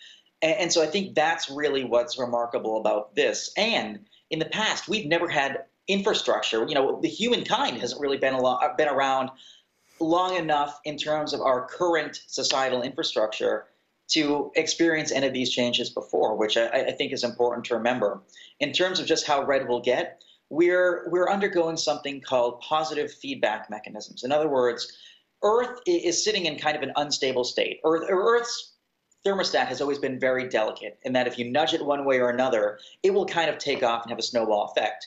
And, 0.43 0.73
so 0.73 0.83
I 0.83 0.87
think 0.87 1.15
that's 1.15 1.49
really 1.51 1.85
what's 1.85 2.19
remarkable 2.19 2.81
about 2.81 3.15
this. 3.15 3.53
And 3.57 4.01
in 4.31 4.39
the 4.39 4.45
past, 4.47 4.89
we've 4.89 5.07
never 5.07 5.29
had 5.29 5.65
infrastructure. 5.89 6.67
You 6.67 6.75
know, 6.75 7.01
the 7.01 7.09
humankind 7.09 7.79
hasn't 7.79 8.01
really 8.01 8.19
been, 8.19 8.37
lot, 8.37 8.77
been 8.77 8.89
around 8.89 9.31
long 10.01 10.37
enough 10.37 10.81
in 10.85 10.97
terms 10.97 11.33
of 11.33 11.41
our 11.41 11.67
current 11.67 12.21
societal 12.27 12.83
infrastructure 12.83 13.67
to 14.09 14.53
experience 14.55 15.11
any 15.11 15.27
of 15.27 15.33
these 15.33 15.51
changes 15.51 15.91
before, 15.91 16.37
which 16.37 16.57
I, 16.57 16.69
I, 16.69 16.93
think 16.93 17.13
is 17.13 17.25
important 17.25 17.67
to 17.67 17.75
remember. 17.75 18.23
In 18.61 18.73
terms 18.73 19.01
of 19.01 19.07
just 19.07 19.27
how 19.27 19.45
red 19.45 19.69
we'll 19.69 19.81
get, 19.81 20.23
we're 20.49 21.09
we're 21.11 21.29
undergoing 21.29 21.77
something 21.77 22.21
called 22.21 22.61
positive 22.61 23.13
feedback 23.13 23.69
mechanisms. 23.69 24.23
In 24.23 24.31
other 24.31 24.49
words, 24.49 24.97
Earth 25.43 25.81
is 25.87 26.23
sitting 26.23 26.47
in 26.47 26.57
kind 26.57 26.77
of 26.77 26.83
an 26.83 26.93
unstable 26.97 27.45
state. 27.45 27.81
Earth, 27.85 28.05
Earth's 28.09 28.75
thermostat 29.25 29.67
has 29.67 29.81
always 29.81 29.99
been 29.99 30.21
very 30.21 30.49
delicate 30.49 30.99
in 31.03 31.13
that 31.13 31.27
if 31.27 31.39
you 31.39 31.51
nudge 31.51 31.75
it 31.75 31.85
one 31.85 32.05
way 32.05 32.21
or 32.21 32.31
another, 32.31 32.79
it 33.03 33.13
will 33.13 33.27
kind 33.27 33.51
of 33.51 33.59
take 33.59 33.83
off 33.83 34.03
and 34.03 34.11
have 34.11 34.19
a 34.19 34.23
snowball 34.23 34.67
effect. 34.67 35.07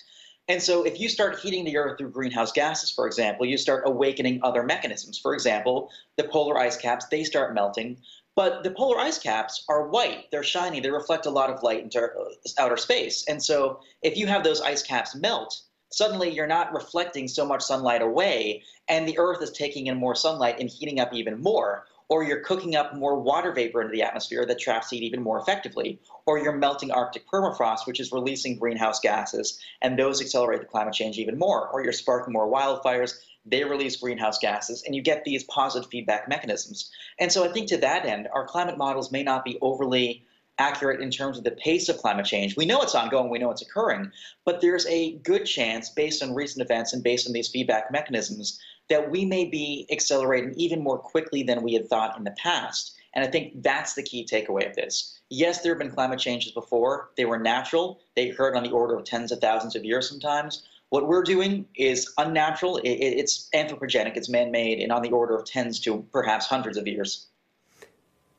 And 0.49 0.61
so 0.61 0.83
if 0.83 0.99
you 0.99 1.09
start 1.09 1.39
heating 1.39 1.63
the 1.63 1.77
Earth 1.77 1.99
through 1.99 2.09
greenhouse 2.09 2.51
gases, 2.51 2.89
for 2.89 3.05
example, 3.05 3.45
you 3.45 3.55
start 3.55 3.83
awakening 3.85 4.39
other 4.41 4.63
mechanisms. 4.63 5.17
For 5.17 5.35
example, 5.35 5.91
the 6.17 6.23
polar 6.23 6.57
ice 6.57 6.75
caps, 6.75 7.05
they 7.05 7.23
start 7.23 7.53
melting. 7.53 7.97
But 8.39 8.63
the 8.63 8.71
polar 8.71 8.97
ice 8.97 9.19
caps 9.19 9.65
are 9.67 9.89
white, 9.89 10.31
they're 10.31 10.43
shiny, 10.43 10.79
they 10.79 10.91
reflect 10.91 11.25
a 11.25 11.29
lot 11.29 11.49
of 11.49 11.61
light 11.61 11.83
into 11.83 12.01
uh, 12.01 12.29
outer 12.57 12.77
space. 12.77 13.25
And 13.27 13.43
so 13.43 13.81
if 14.01 14.15
you 14.15 14.27
have 14.27 14.45
those 14.45 14.61
ice 14.61 14.81
caps 14.81 15.13
melt, 15.13 15.59
suddenly 15.91 16.29
you're 16.29 16.47
not 16.47 16.71
reflecting 16.71 17.27
so 17.27 17.45
much 17.45 17.61
sunlight 17.61 18.01
away, 18.01 18.63
and 18.87 19.05
the 19.05 19.19
Earth 19.19 19.41
is 19.41 19.51
taking 19.51 19.87
in 19.87 19.97
more 19.97 20.15
sunlight 20.15 20.57
and 20.57 20.69
heating 20.69 21.01
up 21.01 21.13
even 21.13 21.43
more. 21.43 21.85
Or 22.07 22.23
you're 22.23 22.39
cooking 22.39 22.77
up 22.77 22.95
more 22.95 23.19
water 23.19 23.51
vapor 23.51 23.81
into 23.81 23.91
the 23.91 24.03
atmosphere 24.03 24.45
that 24.45 24.57
traps 24.57 24.89
heat 24.89 25.03
even 25.03 25.21
more 25.21 25.39
effectively, 25.39 25.99
or 26.25 26.39
you're 26.39 26.55
melting 26.55 26.91
Arctic 26.91 27.27
permafrost, 27.27 27.85
which 27.87 27.99
is 27.99 28.13
releasing 28.13 28.57
greenhouse 28.57 29.01
gases, 29.01 29.59
and 29.81 29.99
those 29.99 30.21
accelerate 30.21 30.61
the 30.61 30.65
climate 30.65 30.93
change 30.93 31.17
even 31.17 31.37
more, 31.37 31.67
or 31.67 31.83
you're 31.83 31.91
sparking 31.91 32.31
more 32.31 32.49
wildfires, 32.49 33.15
they 33.49 33.63
release 33.63 33.95
greenhouse 33.95 34.37
gases, 34.39 34.83
and 34.83 34.95
you 34.95 35.01
get 35.01 35.23
these 35.23 35.43
positive 35.45 35.89
feedback 35.89 36.27
mechanisms. 36.27 36.91
And 37.19 37.31
so 37.31 37.43
I 37.43 37.51
think 37.51 37.67
to 37.69 37.77
that 37.77 38.05
end, 38.05 38.27
our 38.33 38.45
climate 38.45 38.77
models 38.77 39.11
may 39.11 39.23
not 39.23 39.43
be 39.43 39.57
overly 39.61 40.23
accurate 40.59 40.99
in 40.99 41.09
terms 41.09 41.37
of 41.37 41.43
the 41.43 41.51
pace 41.51 41.87
of 41.87 41.97
climate 41.97 42.25
change. 42.25 42.57
We 42.57 42.65
know 42.65 42.81
it's 42.81 42.95
ongoing, 42.95 43.29
we 43.29 43.39
know 43.39 43.49
it's 43.49 43.61
occurring, 43.61 44.11
but 44.45 44.59
there's 44.59 44.85
a 44.87 45.13
good 45.19 45.45
chance, 45.45 45.89
based 45.89 46.21
on 46.21 46.35
recent 46.35 46.65
events 46.65 46.93
and 46.93 47.03
based 47.03 47.27
on 47.27 47.33
these 47.33 47.47
feedback 47.47 47.91
mechanisms, 47.91 48.59
that 48.89 49.09
we 49.09 49.23
may 49.23 49.45
be 49.45 49.87
accelerating 49.89 50.53
even 50.57 50.83
more 50.83 50.97
quickly 50.97 51.43
than 51.43 51.63
we 51.63 51.73
had 51.73 51.87
thought 51.87 52.17
in 52.17 52.25
the 52.25 52.31
past. 52.31 52.95
And 53.13 53.25
I 53.25 53.31
think 53.31 53.63
that's 53.63 53.93
the 53.93 54.03
key 54.03 54.27
takeaway 54.29 54.69
of 54.69 54.75
this. 54.75 55.19
Yes, 55.29 55.61
there 55.61 55.71
have 55.73 55.79
been 55.79 55.91
climate 55.91 56.19
changes 56.19 56.51
before. 56.51 57.09
They 57.17 57.25
were 57.25 57.39
natural. 57.39 57.99
They 58.15 58.29
occurred 58.29 58.55
on 58.55 58.63
the 58.63 58.71
order 58.71 58.95
of 58.95 59.05
tens 59.05 59.31
of 59.31 59.39
thousands 59.39 59.75
of 59.75 59.85
years 59.85 60.09
sometimes. 60.09 60.67
What 60.89 61.07
we're 61.07 61.23
doing 61.23 61.67
is 61.75 62.11
unnatural. 62.17 62.79
It's 62.83 63.47
anthropogenic. 63.53 64.17
It's 64.17 64.29
man-made, 64.29 64.79
and 64.79 64.91
on 64.91 65.03
the 65.03 65.11
order 65.11 65.35
of 65.35 65.45
tens 65.45 65.79
to 65.81 66.05
perhaps 66.11 66.47
hundreds 66.47 66.77
of 66.77 66.87
years. 66.87 67.27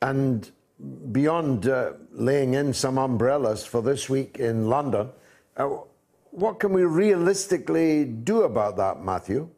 And 0.03 0.51
beyond 1.13 1.69
uh, 1.69 1.93
laying 2.11 2.55
in 2.55 2.73
some 2.73 2.99
umbrellas 2.99 3.65
for 3.65 3.83
this 3.83 4.09
week 4.09 4.39
in 4.41 4.69
London, 4.69 5.11
uh, 5.57 5.69
what 6.33 6.59
can 6.59 6.73
we 6.73 6.85
realistically 6.85 8.05
do 8.05 8.43
about 8.43 8.77
that, 8.79 9.03
Matthew? 9.03 9.49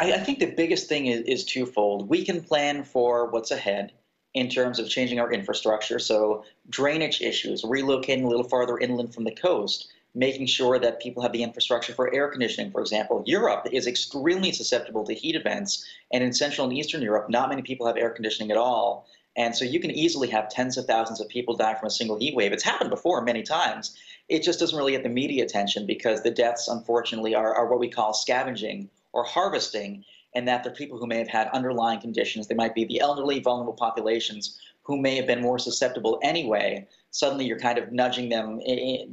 I, 0.00 0.14
I 0.14 0.18
think 0.18 0.40
the 0.40 0.46
biggest 0.46 0.88
thing 0.88 1.06
is, 1.06 1.20
is 1.22 1.44
twofold. 1.44 2.08
We 2.08 2.24
can 2.24 2.42
plan 2.42 2.82
for 2.82 3.30
what's 3.30 3.52
ahead 3.52 3.92
in 4.34 4.48
terms 4.48 4.78
of 4.78 4.88
changing 4.88 5.20
our 5.20 5.32
infrastructure. 5.32 5.98
So, 5.98 6.44
drainage 6.68 7.20
issues, 7.20 7.62
relocating 7.62 8.24
a 8.24 8.28
little 8.28 8.48
farther 8.48 8.78
inland 8.78 9.14
from 9.14 9.24
the 9.24 9.34
coast, 9.34 9.92
making 10.18 10.46
sure 10.46 10.78
that 10.80 11.00
people 11.00 11.22
have 11.22 11.32
the 11.32 11.44
infrastructure 11.44 11.92
for 11.92 12.12
air 12.12 12.28
conditioning, 12.28 12.72
for 12.72 12.80
example. 12.80 13.22
Europe 13.24 13.68
is 13.72 13.86
extremely 13.86 14.50
susceptible 14.50 15.04
to 15.04 15.14
heat 15.14 15.36
events, 15.36 15.86
and 16.12 16.24
in 16.24 16.32
Central 16.32 16.66
and 16.66 16.76
Eastern 16.76 17.00
Europe, 17.00 17.30
not 17.30 17.48
many 17.48 17.62
people 17.62 17.86
have 17.86 17.96
air 17.96 18.10
conditioning 18.10 18.50
at 18.50 18.56
all. 18.56 19.06
And 19.36 19.54
so 19.54 19.64
you 19.64 19.78
can 19.78 19.92
easily 19.92 20.28
have 20.30 20.48
tens 20.48 20.76
of 20.76 20.86
thousands 20.86 21.20
of 21.20 21.28
people 21.28 21.54
die 21.54 21.74
from 21.74 21.86
a 21.86 21.90
single 21.90 22.18
heat 22.18 22.34
wave. 22.34 22.52
It's 22.52 22.64
happened 22.64 22.90
before 22.90 23.22
many 23.22 23.44
times. 23.44 23.96
It 24.28 24.42
just 24.42 24.58
doesn't 24.58 24.76
really 24.76 24.90
get 24.90 25.04
the 25.04 25.08
media 25.08 25.44
attention 25.44 25.86
because 25.86 26.22
the 26.22 26.32
deaths, 26.32 26.66
unfortunately, 26.66 27.36
are, 27.36 27.54
are 27.54 27.68
what 27.68 27.78
we 27.78 27.88
call 27.88 28.12
scavenging 28.12 28.90
or 29.12 29.22
harvesting, 29.22 30.04
and 30.34 30.48
that 30.48 30.64
they're 30.64 30.72
people 30.72 30.98
who 30.98 31.06
may 31.06 31.18
have 31.18 31.28
had 31.28 31.48
underlying 31.48 32.00
conditions. 32.00 32.48
They 32.48 32.56
might 32.56 32.74
be 32.74 32.84
the 32.84 32.98
elderly, 33.00 33.38
vulnerable 33.38 33.74
populations 33.74 34.58
who 34.88 34.96
may 34.96 35.14
have 35.16 35.26
been 35.26 35.42
more 35.42 35.58
susceptible 35.58 36.18
anyway. 36.22 36.88
Suddenly, 37.10 37.44
you're 37.44 37.58
kind 37.58 37.78
of 37.78 37.92
nudging 37.92 38.30
them, 38.30 38.60
eh, 38.66 38.74
eh, 38.74 39.04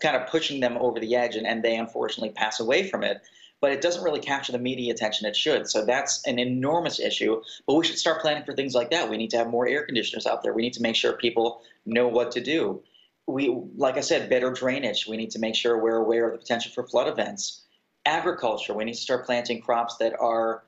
kind 0.00 0.16
of 0.16 0.28
pushing 0.28 0.60
them 0.60 0.78
over 0.78 1.00
the 1.00 1.16
edge, 1.16 1.34
and, 1.34 1.46
and 1.46 1.62
they 1.62 1.76
unfortunately 1.76 2.30
pass 2.30 2.60
away 2.60 2.88
from 2.88 3.02
it. 3.02 3.20
But 3.60 3.72
it 3.72 3.80
doesn't 3.80 4.04
really 4.04 4.20
capture 4.20 4.52
the 4.52 4.58
media 4.58 4.94
attention 4.94 5.26
it 5.26 5.34
should. 5.34 5.68
So 5.68 5.84
that's 5.84 6.24
an 6.26 6.38
enormous 6.38 7.00
issue. 7.00 7.42
But 7.66 7.74
we 7.74 7.84
should 7.84 7.98
start 7.98 8.22
planning 8.22 8.44
for 8.44 8.54
things 8.54 8.74
like 8.74 8.90
that. 8.90 9.10
We 9.10 9.16
need 9.16 9.30
to 9.30 9.38
have 9.38 9.48
more 9.48 9.66
air 9.66 9.84
conditioners 9.84 10.26
out 10.26 10.42
there. 10.42 10.52
We 10.52 10.62
need 10.62 10.74
to 10.74 10.82
make 10.82 10.94
sure 10.94 11.14
people 11.14 11.62
know 11.84 12.06
what 12.06 12.30
to 12.32 12.40
do. 12.40 12.82
We, 13.26 13.48
like 13.76 13.96
I 13.96 14.02
said, 14.02 14.30
better 14.30 14.52
drainage. 14.52 15.08
We 15.08 15.16
need 15.16 15.32
to 15.32 15.40
make 15.40 15.56
sure 15.56 15.82
we're 15.82 15.96
aware 15.96 16.26
of 16.26 16.32
the 16.32 16.38
potential 16.38 16.70
for 16.72 16.86
flood 16.86 17.08
events 17.08 17.66
agriculture. 18.04 18.72
We 18.72 18.84
need 18.84 18.94
to 18.94 19.00
start 19.00 19.26
planting 19.26 19.60
crops 19.60 19.96
that 19.96 20.14
are, 20.20 20.62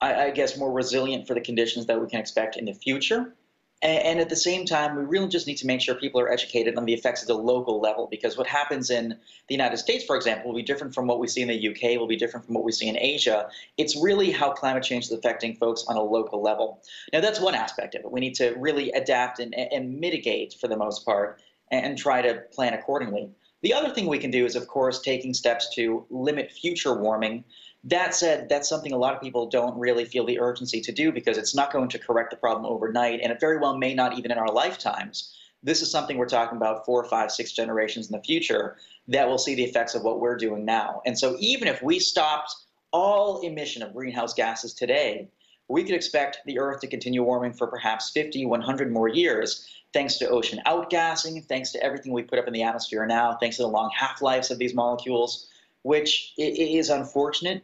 I, 0.00 0.24
I 0.24 0.30
guess, 0.30 0.58
more 0.58 0.72
resilient 0.72 1.28
for 1.28 1.34
the 1.34 1.40
conditions 1.40 1.86
that 1.86 2.00
we 2.00 2.08
can 2.08 2.18
expect 2.18 2.56
in 2.56 2.64
the 2.64 2.74
future. 2.74 3.36
And, 3.82 4.20
at 4.20 4.28
the 4.28 4.36
same 4.36 4.64
time, 4.64 4.94
we 4.94 5.02
really 5.02 5.26
just 5.26 5.48
need 5.48 5.56
to 5.56 5.66
make 5.66 5.80
sure 5.80 5.96
people 5.96 6.20
are 6.20 6.30
educated 6.30 6.76
on 6.76 6.84
the 6.84 6.94
effects 6.94 7.22
at 7.22 7.26
the 7.26 7.34
local 7.34 7.80
level 7.80 8.06
because 8.08 8.36
what 8.36 8.46
happens 8.46 8.90
in 8.90 9.08
the 9.08 9.54
United 9.54 9.76
States, 9.78 10.04
for 10.04 10.14
example, 10.14 10.50
will 10.50 10.56
be 10.56 10.62
different 10.62 10.94
from 10.94 11.08
what 11.08 11.18
we 11.18 11.26
see 11.26 11.42
in 11.42 11.48
the 11.48 11.68
UK, 11.68 11.98
will 11.98 12.06
be 12.06 12.16
different 12.16 12.46
from 12.46 12.54
what 12.54 12.62
we 12.62 12.70
see 12.70 12.88
in 12.88 12.96
Asia. 12.96 13.48
It's 13.78 14.00
really 14.00 14.30
how 14.30 14.52
climate 14.52 14.84
change 14.84 15.06
is 15.06 15.12
affecting 15.12 15.56
folks 15.56 15.84
on 15.88 15.96
a 15.96 16.02
local 16.02 16.40
level. 16.40 16.80
Now, 17.12 17.20
that's 17.20 17.40
one 17.40 17.56
aspect 17.56 17.96
of 17.96 18.04
it. 18.04 18.12
We 18.12 18.20
need 18.20 18.36
to 18.36 18.54
really 18.56 18.92
adapt 18.92 19.40
and, 19.40 19.52
and 19.52 19.98
mitigate 19.98 20.54
for 20.60 20.68
the 20.68 20.76
most 20.76 21.04
part 21.04 21.40
and 21.72 21.98
try 21.98 22.22
to 22.22 22.42
plan 22.52 22.74
accordingly. 22.74 23.30
The 23.62 23.72
other 23.72 23.90
thing 23.90 24.06
we 24.06 24.18
can 24.18 24.30
do 24.30 24.44
is, 24.44 24.56
of 24.56 24.66
course, 24.66 25.00
taking 25.00 25.34
steps 25.34 25.72
to 25.74 26.04
limit 26.10 26.50
future 26.50 26.94
warming. 26.94 27.44
That 27.84 28.14
said, 28.14 28.48
that's 28.48 28.68
something 28.68 28.92
a 28.92 28.96
lot 28.96 29.14
of 29.14 29.20
people 29.20 29.48
don't 29.48 29.76
really 29.76 30.04
feel 30.04 30.24
the 30.24 30.38
urgency 30.38 30.80
to 30.82 30.92
do 30.92 31.10
because 31.10 31.36
it's 31.36 31.54
not 31.54 31.72
going 31.72 31.88
to 31.88 31.98
correct 31.98 32.30
the 32.30 32.36
problem 32.36 32.64
overnight, 32.64 33.20
and 33.20 33.32
it 33.32 33.40
very 33.40 33.58
well 33.58 33.76
may 33.76 33.92
not 33.92 34.16
even 34.16 34.30
in 34.30 34.38
our 34.38 34.52
lifetimes. 34.52 35.34
This 35.64 35.82
is 35.82 35.90
something 35.90 36.16
we're 36.16 36.26
talking 36.26 36.56
about 36.56 36.84
four, 36.84 37.04
five, 37.04 37.32
six 37.32 37.52
generations 37.52 38.08
in 38.08 38.16
the 38.16 38.22
future 38.22 38.76
that 39.08 39.28
will 39.28 39.38
see 39.38 39.54
the 39.54 39.64
effects 39.64 39.94
of 39.94 40.02
what 40.02 40.20
we're 40.20 40.36
doing 40.36 40.64
now. 40.64 41.02
And 41.06 41.18
so, 41.18 41.36
even 41.40 41.66
if 41.66 41.82
we 41.82 41.98
stopped 41.98 42.54
all 42.92 43.40
emission 43.40 43.82
of 43.82 43.94
greenhouse 43.94 44.34
gases 44.34 44.74
today, 44.74 45.28
we 45.68 45.82
could 45.82 45.94
expect 45.94 46.38
the 46.46 46.58
Earth 46.58 46.80
to 46.80 46.86
continue 46.86 47.22
warming 47.22 47.52
for 47.52 47.66
perhaps 47.66 48.10
50, 48.10 48.46
100 48.46 48.92
more 48.92 49.08
years 49.08 49.68
thanks 49.92 50.16
to 50.18 50.28
ocean 50.28 50.60
outgassing, 50.66 51.44
thanks 51.46 51.72
to 51.72 51.82
everything 51.82 52.12
we 52.12 52.22
put 52.22 52.38
up 52.38 52.46
in 52.46 52.52
the 52.52 52.62
atmosphere 52.62 53.04
now, 53.06 53.36
thanks 53.40 53.56
to 53.56 53.62
the 53.62 53.68
long 53.68 53.90
half 53.94 54.22
lives 54.22 54.50
of 54.50 54.58
these 54.58 54.74
molecules, 54.74 55.48
which 55.82 56.32
is 56.38 56.90
unfortunate, 56.90 57.62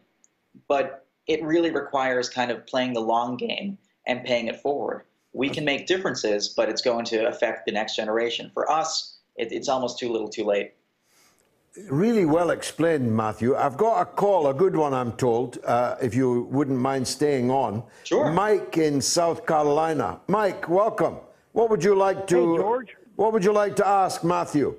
but 0.66 1.07
it 1.27 1.42
really 1.42 1.71
requires 1.71 2.29
kind 2.29 2.51
of 2.51 2.66
playing 2.66 2.94
the 2.94 3.01
long 3.01 3.37
game 3.37 3.79
and 4.07 4.25
paying 4.25 4.49
it 4.49 4.61
forward. 4.61 5.05
We 5.33 5.51
can 5.51 5.64
make 5.64 5.87
differences, 5.87 6.49
but 6.49 6.68
it's 6.68 6.83
going 6.83 7.05
to 7.07 7.29
affect 7.29 7.66
the 7.66 7.73
next 7.73 7.94
generation. 7.97 8.51
For 8.55 8.71
us, 8.71 9.18
it, 9.37 9.53
it's 9.53 9.68
almost 9.68 9.99
too 9.99 10.11
little 10.11 10.29
too 10.29 10.44
late. 10.44 10.73
Really 11.90 12.25
well 12.25 12.51
explained, 12.51 13.14
Matthew. 13.14 13.55
I've 13.55 13.77
got 13.77 14.01
a 14.01 14.07
call, 14.07 14.49
a 14.49 14.55
good 14.55 14.75
one, 14.75 14.94
I'm 14.94 15.12
told, 15.12 15.59
uh, 15.64 15.97
if 16.01 16.14
you 16.14 16.49
wouldn't 16.51 16.79
mind 16.79 17.07
staying 17.07 17.51
on. 17.51 17.85
Sure. 18.05 18.33
Mike 18.33 18.79
in 18.79 19.01
South 19.01 19.47
Carolina. 19.47 20.18
Mike, 20.27 20.68
welcome. 20.68 21.18
What 21.53 21.71
would 21.71 21.85
you 21.85 21.94
like 21.94 22.27
to? 22.29 22.37
Hey, 22.37 22.62
George. 22.62 22.97
What 23.16 23.33
would 23.33 23.44
you 23.44 23.53
like 23.53 23.77
to 23.77 23.87
ask 23.87 24.25
Matthew? 24.25 24.77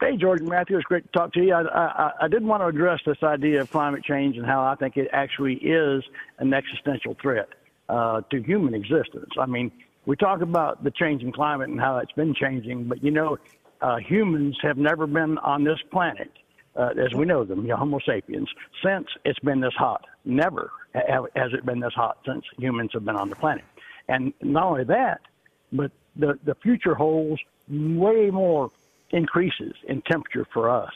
Hey, 0.00 0.18
and 0.20 0.48
Matthew, 0.48 0.76
it's 0.76 0.84
great 0.84 1.04
to 1.04 1.18
talk 1.18 1.32
to 1.34 1.40
you. 1.40 1.54
I, 1.54 1.62
I, 1.62 2.12
I 2.22 2.28
did 2.28 2.44
want 2.44 2.62
to 2.62 2.66
address 2.66 3.00
this 3.06 3.22
idea 3.22 3.60
of 3.60 3.70
climate 3.70 4.02
change 4.04 4.36
and 4.36 4.44
how 4.44 4.62
I 4.62 4.74
think 4.74 4.96
it 4.96 5.08
actually 5.12 5.54
is 5.54 6.02
an 6.38 6.52
existential 6.52 7.16
threat 7.22 7.48
uh, 7.88 8.22
to 8.30 8.42
human 8.42 8.74
existence. 8.74 9.30
I 9.38 9.46
mean, 9.46 9.70
we 10.04 10.16
talk 10.16 10.42
about 10.42 10.82
the 10.84 10.90
changing 10.90 11.32
climate 11.32 11.68
and 11.68 11.80
how 11.80 11.98
it's 11.98 12.12
been 12.12 12.34
changing, 12.34 12.84
but 12.84 13.02
you 13.02 13.12
know, 13.12 13.38
uh, 13.80 13.96
humans 13.96 14.58
have 14.62 14.76
never 14.76 15.06
been 15.06 15.38
on 15.38 15.64
this 15.64 15.78
planet, 15.90 16.30
uh, 16.76 16.90
as 16.98 17.14
we 17.14 17.24
know 17.24 17.44
them, 17.44 17.62
you 17.62 17.68
know, 17.68 17.76
Homo 17.76 18.00
sapiens, 18.04 18.48
since 18.84 19.06
it's 19.24 19.38
been 19.40 19.60
this 19.60 19.74
hot. 19.74 20.04
Never 20.24 20.70
has 20.94 21.52
it 21.52 21.64
been 21.64 21.80
this 21.80 21.94
hot 21.94 22.18
since 22.26 22.44
humans 22.58 22.90
have 22.94 23.04
been 23.04 23.16
on 23.16 23.30
the 23.30 23.36
planet. 23.36 23.64
And 24.08 24.32
not 24.42 24.64
only 24.64 24.84
that, 24.84 25.20
but 25.72 25.92
the, 26.16 26.38
the 26.44 26.54
future 26.56 26.94
holds 26.94 27.40
way 27.68 28.30
more 28.30 28.70
increases 29.14 29.74
in 29.88 30.02
temperature 30.02 30.46
for 30.52 30.68
us 30.68 30.92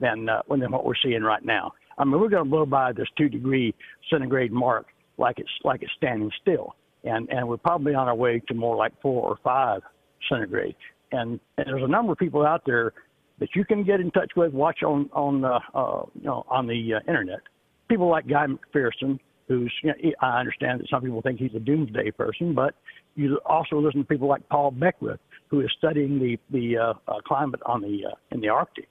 than, 0.00 0.28
uh, 0.28 0.42
than 0.48 0.70
what 0.70 0.84
we're 0.84 0.94
seeing 1.02 1.22
right 1.22 1.44
now. 1.44 1.72
I 1.98 2.04
mean, 2.04 2.20
we're 2.20 2.28
going 2.28 2.44
to 2.44 2.50
blow 2.50 2.64
by 2.64 2.92
this 2.92 3.08
two 3.16 3.28
degree 3.28 3.74
centigrade 4.10 4.52
mark 4.52 4.86
like 5.18 5.38
it's 5.38 5.50
like 5.64 5.82
it's 5.82 5.92
standing 5.96 6.30
still, 6.40 6.76
and 7.04 7.28
and 7.28 7.48
we're 7.48 7.56
probably 7.56 7.94
on 7.94 8.06
our 8.06 8.14
way 8.14 8.40
to 8.46 8.54
more 8.54 8.76
like 8.76 8.92
four 9.02 9.22
or 9.22 9.36
five 9.42 9.82
centigrade. 10.28 10.76
And, 11.10 11.40
and 11.56 11.66
there's 11.66 11.82
a 11.82 11.88
number 11.88 12.12
of 12.12 12.18
people 12.18 12.46
out 12.46 12.62
there 12.66 12.92
that 13.40 13.48
you 13.54 13.64
can 13.64 13.82
get 13.84 14.00
in 14.00 14.10
touch 14.12 14.32
with, 14.36 14.52
watch 14.52 14.82
on 14.84 15.10
on 15.12 15.44
uh, 15.44 15.58
uh, 15.74 16.02
you 16.14 16.26
know 16.26 16.46
on 16.48 16.66
the 16.66 16.94
uh, 16.94 17.00
internet, 17.08 17.40
people 17.88 18.08
like 18.08 18.28
Guy 18.28 18.46
McPherson, 18.46 19.18
who's 19.48 19.72
you 19.82 19.90
know, 19.90 20.12
I 20.20 20.38
understand 20.38 20.80
that 20.80 20.88
some 20.88 21.02
people 21.02 21.20
think 21.20 21.40
he's 21.40 21.54
a 21.56 21.60
doomsday 21.60 22.12
person, 22.12 22.54
but 22.54 22.74
you 23.16 23.40
also 23.44 23.80
listen 23.80 24.02
to 24.02 24.06
people 24.06 24.28
like 24.28 24.48
Paul 24.48 24.70
Beckwith, 24.70 25.20
who 25.48 25.60
is 25.60 25.70
studying 25.76 26.18
the 26.18 26.38
the 26.50 26.78
uh, 26.78 26.94
uh, 27.06 27.20
climate 27.26 27.60
on 27.66 27.82
the 27.82 28.06
uh, 28.06 28.14
in 28.30 28.40
the 28.40 28.48
Arctic, 28.48 28.88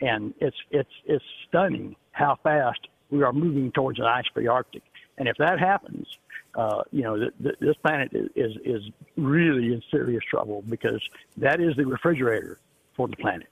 and 0.00 0.34
it's 0.40 0.56
it's 0.70 0.90
it's 1.04 1.24
stunning 1.48 1.96
how 2.12 2.38
fast 2.42 2.80
we 3.10 3.22
are 3.22 3.32
moving 3.32 3.70
towards 3.72 3.98
an 3.98 4.06
ice-free 4.06 4.46
Arctic. 4.46 4.82
And 5.18 5.28
if 5.28 5.36
that 5.36 5.58
happens, 5.58 6.06
uh, 6.54 6.82
you 6.90 7.02
know, 7.02 7.16
th- 7.16 7.32
th- 7.42 7.56
this 7.60 7.76
planet 7.76 8.10
is, 8.12 8.28
is 8.34 8.56
is 8.64 8.82
really 9.16 9.72
in 9.74 9.82
serious 9.90 10.24
trouble 10.28 10.64
because 10.68 11.02
that 11.36 11.60
is 11.60 11.76
the 11.76 11.86
refrigerator 11.86 12.58
for 12.94 13.08
the 13.08 13.16
planet. 13.16 13.48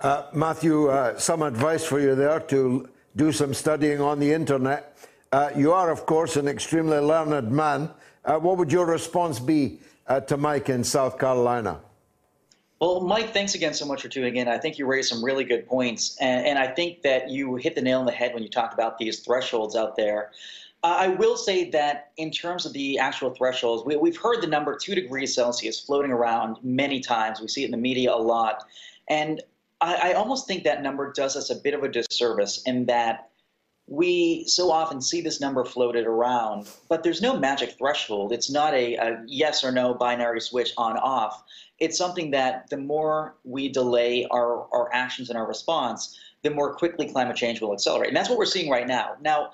Uh, 0.00 0.24
Matthew, 0.34 0.88
uh, 0.88 1.18
some 1.18 1.42
advice 1.42 1.84
for 1.84 1.98
you 2.00 2.14
there 2.14 2.40
to 2.40 2.88
do 3.16 3.32
some 3.32 3.54
studying 3.54 4.00
on 4.00 4.18
the 4.18 4.30
internet. 4.30 4.96
Uh, 5.32 5.50
you 5.56 5.72
are, 5.72 5.90
of 5.90 6.06
course, 6.06 6.36
an 6.36 6.46
extremely 6.46 6.98
learned 6.98 7.50
man. 7.50 7.90
Uh, 8.24 8.36
what 8.38 8.58
would 8.58 8.70
your 8.70 8.86
response 8.86 9.40
be 9.40 9.78
uh, 10.06 10.20
to 10.20 10.36
Mike 10.36 10.68
in 10.68 10.84
South 10.84 11.18
Carolina? 11.18 11.80
Well, 12.80 13.00
Mike, 13.00 13.32
thanks 13.32 13.54
again 13.54 13.72
so 13.72 13.86
much 13.86 14.02
for 14.02 14.08
tuning 14.08 14.36
in. 14.36 14.48
I 14.48 14.58
think 14.58 14.78
you 14.78 14.86
raised 14.86 15.08
some 15.08 15.24
really 15.24 15.44
good 15.44 15.66
points. 15.66 16.16
And, 16.20 16.46
and 16.46 16.58
I 16.58 16.66
think 16.66 17.02
that 17.02 17.30
you 17.30 17.56
hit 17.56 17.74
the 17.74 17.80
nail 17.80 18.00
on 18.00 18.06
the 18.06 18.12
head 18.12 18.34
when 18.34 18.42
you 18.42 18.50
talked 18.50 18.74
about 18.74 18.98
these 18.98 19.20
thresholds 19.20 19.74
out 19.74 19.96
there. 19.96 20.32
Uh, 20.82 20.96
I 21.00 21.08
will 21.08 21.38
say 21.38 21.70
that 21.70 22.12
in 22.18 22.30
terms 22.30 22.66
of 22.66 22.74
the 22.74 22.98
actual 22.98 23.30
thresholds, 23.30 23.84
we, 23.86 23.96
we've 23.96 24.18
heard 24.18 24.42
the 24.42 24.46
number 24.46 24.76
two 24.76 24.94
degrees 24.94 25.34
Celsius 25.34 25.80
floating 25.80 26.12
around 26.12 26.58
many 26.62 27.00
times. 27.00 27.40
We 27.40 27.48
see 27.48 27.62
it 27.62 27.66
in 27.66 27.70
the 27.70 27.78
media 27.78 28.12
a 28.12 28.16
lot. 28.16 28.64
And 29.08 29.42
I, 29.80 30.10
I 30.10 30.12
almost 30.12 30.46
think 30.46 30.64
that 30.64 30.82
number 30.82 31.12
does 31.12 31.34
us 31.34 31.48
a 31.48 31.56
bit 31.56 31.72
of 31.72 31.82
a 31.82 31.88
disservice 31.88 32.62
in 32.66 32.84
that 32.86 33.30
we 33.88 34.44
so 34.46 34.70
often 34.72 35.00
see 35.00 35.20
this 35.20 35.40
number 35.40 35.64
floated 35.64 36.06
around, 36.06 36.68
but 36.88 37.02
there's 37.02 37.22
no 37.22 37.38
magic 37.38 37.76
threshold. 37.78 38.32
It's 38.32 38.50
not 38.50 38.74
a, 38.74 38.96
a, 38.96 39.22
yes 39.26 39.62
or 39.62 39.70
no 39.70 39.94
binary 39.94 40.40
switch 40.40 40.72
on 40.76 40.96
off. 40.96 41.44
It's 41.78 41.96
something 41.96 42.32
that 42.32 42.68
the 42.68 42.78
more 42.78 43.36
we 43.44 43.68
delay 43.68 44.26
our, 44.30 44.66
our 44.72 44.90
actions 44.92 45.28
and 45.28 45.38
our 45.38 45.46
response, 45.46 46.18
the 46.42 46.50
more 46.50 46.74
quickly 46.74 47.10
climate 47.10 47.36
change 47.36 47.60
will 47.60 47.72
accelerate. 47.72 48.08
And 48.08 48.16
that's 48.16 48.28
what 48.28 48.38
we're 48.38 48.44
seeing 48.46 48.70
right 48.70 48.86
now. 48.86 49.16
Now, 49.20 49.50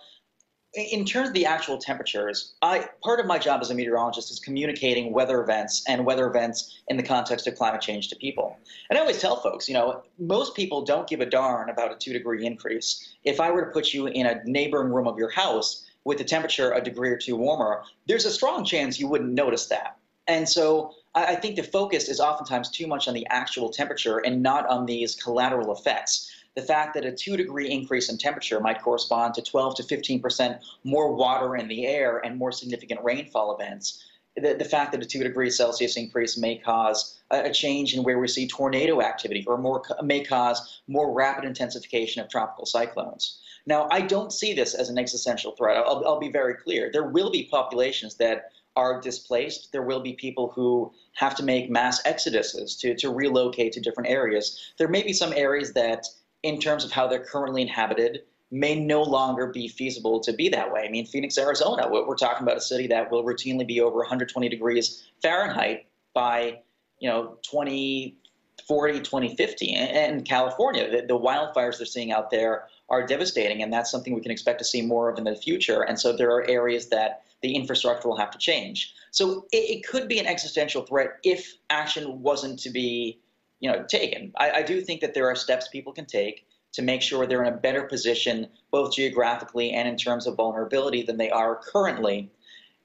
in 0.75 1.05
terms 1.05 1.29
of 1.29 1.35
the 1.35 1.45
actual 1.45 1.77
temperatures, 1.77 2.55
I 2.63 2.89
part 3.03 3.21
of 3.21 3.27
my 3.27 3.39
job 3.39 3.61
as 3.61 3.71
a 3.71 3.75
meteorologist 3.75 4.31
is 4.31 4.41
communicating 4.41 5.13
weather 5.13 5.43
events 5.43 5.85
and 5.87 6.07
weather 6.07 6.27
events 6.27 6.81
in 6.89 6.97
the 6.97 7.03
context 7.03 7.47
of 7.47 7.57
climate 7.57 7.83
change 7.83 8.09
to 8.09 8.17
people. 8.17 8.57
And 8.89 8.99
I 8.99 9.03
always 9.03 9.21
tell 9.21 9.37
folks, 9.37 9.69
you 9.69 9.75
know, 9.75 10.03
most 10.19 10.57
people 10.57 10.83
don't 10.83 11.07
give 11.07 11.21
a 11.21 11.27
darn 11.27 11.69
about 11.69 11.93
a 11.93 11.97
two 11.97 12.13
degree 12.13 12.47
increase. 12.47 13.17
If 13.25 13.39
I 13.39 13.51
were 13.51 13.67
to 13.67 13.71
put 13.71 13.93
you 13.93 14.07
in 14.07 14.27
a 14.27 14.43
neighboring 14.45 14.93
room 14.93 15.07
of 15.07 15.19
your 15.19 15.31
house 15.31 15.87
with 16.05 16.19
the 16.19 16.25
temperature 16.25 16.73
a 16.73 16.83
degree 16.83 17.11
or 17.11 17.19
two 17.19 17.37
warmer, 17.37 17.83
there's 18.07 18.25
a 18.25 18.31
strong 18.31 18.65
chance 18.65 18.99
you 18.99 19.09
wouldn't 19.09 19.33
notice 19.33 19.67
that. 19.67 19.99
And 20.27 20.49
so 20.49 20.95
I 21.15 21.35
think 21.35 21.57
the 21.57 21.63
focus 21.63 22.09
is 22.09 22.21
oftentimes 22.21 22.71
too 22.71 22.87
much 22.87 23.09
on 23.09 23.15
the 23.15 23.27
actual 23.29 23.69
temperature 23.69 24.19
and 24.19 24.43
not 24.43 24.67
on 24.69 24.87
these 24.87 25.15
collateral 25.17 25.73
effects 25.73 26.31
the 26.55 26.63
fact 26.63 26.95
that 26.95 27.05
a 27.05 27.13
two 27.13 27.37
degree 27.37 27.71
increase 27.71 28.09
in 28.11 28.19
temperature 28.19 28.61
might 28.61 28.83
correspond 28.83 29.35
to 29.35 29.43
12 29.43 29.77
to 29.77 29.83
15 29.83 30.21
percent 30.21 30.63
more 30.85 31.15
water 31.15 31.57
in 31.57 31.69
the 31.69 31.87
air 31.87 32.19
and 32.25 32.37
more 32.37 32.53
significant 32.53 33.01
rainfall 33.03 33.55
events. 33.55 34.05
The, 34.37 34.55
the 34.55 34.65
fact 34.65 34.93
that 34.93 35.03
a 35.03 35.07
two 35.07 35.23
degree 35.23 35.51
Celsius 35.51 35.97
increase 35.97 36.39
may 36.39 36.57
cause 36.57 37.21
a, 37.31 37.45
a 37.45 37.53
change 37.53 37.95
in 37.95 38.03
where 38.03 38.19
we 38.19 38.29
see 38.29 38.47
tornado 38.47 39.01
activity 39.01 39.45
or 39.47 39.59
more, 39.59 39.83
may 40.03 40.25
cause 40.25 40.83
more 40.89 41.13
rapid 41.13 41.45
intensification 41.45 42.23
of 42.23 42.31
tropical 42.31 42.67
cyclones. 42.67 43.39
Now, 43.67 43.89
I 43.91 44.01
don't 44.01 44.33
see 44.33 44.55
this 44.55 44.75
as 44.75 44.89
an 44.89 44.99
existential 44.99 45.53
threat. 45.53 45.77
I'll, 45.77 46.03
I'll 46.07 46.19
be 46.19 46.33
very 46.33 46.55
clear. 46.55 46.91
There 46.93 47.09
will 47.09 47.31
be 47.31 47.49
populations 47.51 48.17
that 48.17 48.51
are 48.75 49.01
displaced. 49.01 49.71
There 49.71 49.83
will 49.83 50.01
be 50.01 50.15
people 50.15 50.51
who 50.55 50.93
have 51.15 51.35
to 51.37 51.43
make 51.43 51.71
mass 51.71 52.03
exoduses 52.03 52.79
to, 52.81 52.95
to 52.97 53.11
relocate 53.11 53.73
to 53.73 53.81
different 53.81 54.11
areas. 54.11 54.73
There 54.79 54.89
may 54.89 55.03
be 55.03 55.13
some 55.13 55.33
areas 55.35 55.73
that 55.75 56.07
in 56.43 56.59
terms 56.61 56.85
of 56.85 56.93
how 56.93 57.07
they're 57.07 57.25
currently 57.25 57.63
inhabited 57.63 58.23
may 58.51 58.79
no 58.79 59.03
longer 59.03 59.47
be 59.47 59.67
feasible 59.67 60.21
to 60.21 60.33
be 60.33 60.49
that 60.51 60.71
way. 60.71 60.83
I 60.85 60.91
mean, 60.91 61.07
Phoenix, 61.07 61.39
Arizona, 61.39 61.89
we're 61.91 62.15
talking 62.15 62.47
about 62.47 62.59
a 62.59 62.61
city 62.61 62.87
that 62.89 63.11
will 63.11 63.25
routinely 63.25 63.67
be 63.67 63.81
over 63.81 63.97
120 63.99 64.49
degrees 64.51 65.05
Fahrenheit 65.23 65.87
by, 66.13 66.61
you 66.99 67.09
know, 67.09 67.39
2040, 67.43 69.01
2050. 69.01 69.73
And 69.73 70.27
California, 70.27 70.91
the, 70.91 71.07
the 71.07 71.19
wildfires 71.19 71.79
they're 71.79 71.87
seeing 71.87 72.13
out 72.13 72.31
there 72.31 72.67
are 72.91 73.07
devastating, 73.07 73.63
and 73.63 73.73
that's 73.73 73.91
something 73.91 74.15
we 74.15 74.21
can 74.21 74.31
expect 74.31 74.59
to 74.59 74.67
see 74.67 74.83
more 74.83 75.09
of 75.09 75.17
in 75.17 75.25
the 75.25 75.35
future. 75.35 75.83
And 75.83 75.99
so 75.99 76.15
there 76.15 76.31
are 76.31 76.47
areas 76.47 76.91
that 76.91 77.23
the 77.41 77.57
infrastructure 77.57 78.07
will 78.07 78.19
have 78.19 78.31
to 78.33 78.39
change. 78.39 78.93
So 79.13 79.47
it, 79.51 79.79
it 79.79 79.87
could 79.87 80.09
be 80.09 80.19
an 80.19 80.27
existential 80.27 80.83
threat 80.83 81.19
if 81.25 81.55
action 81.71 82.21
wasn't 82.21 82.59
to 82.61 82.71
be 82.71 83.19
you 83.63 83.71
know 83.71 83.85
taken. 83.85 84.33
I, 84.37 84.51
I 84.51 84.63
do 84.63 84.83
think 84.83 85.01
that 85.01 85.15
there 85.15 85.31
are 85.31 85.37
steps 85.37 85.69
people 85.69 85.95
can 85.95 86.05
take 86.05 86.45
to 86.73 86.83
make 86.83 87.01
sure 87.01 87.27
they're 87.27 87.45
in 87.45 87.53
a 87.53 87.57
better 87.57 87.85
position, 87.85 88.49
both 88.71 88.95
geographically 88.95 89.73
and 89.73 89.89
in 89.89 89.97
terms 89.97 90.27
of 90.27 90.37
vulnerability, 90.37 91.03
than 91.03 91.17
they 91.17 91.31
are 91.31 91.61
currently. 91.73 92.31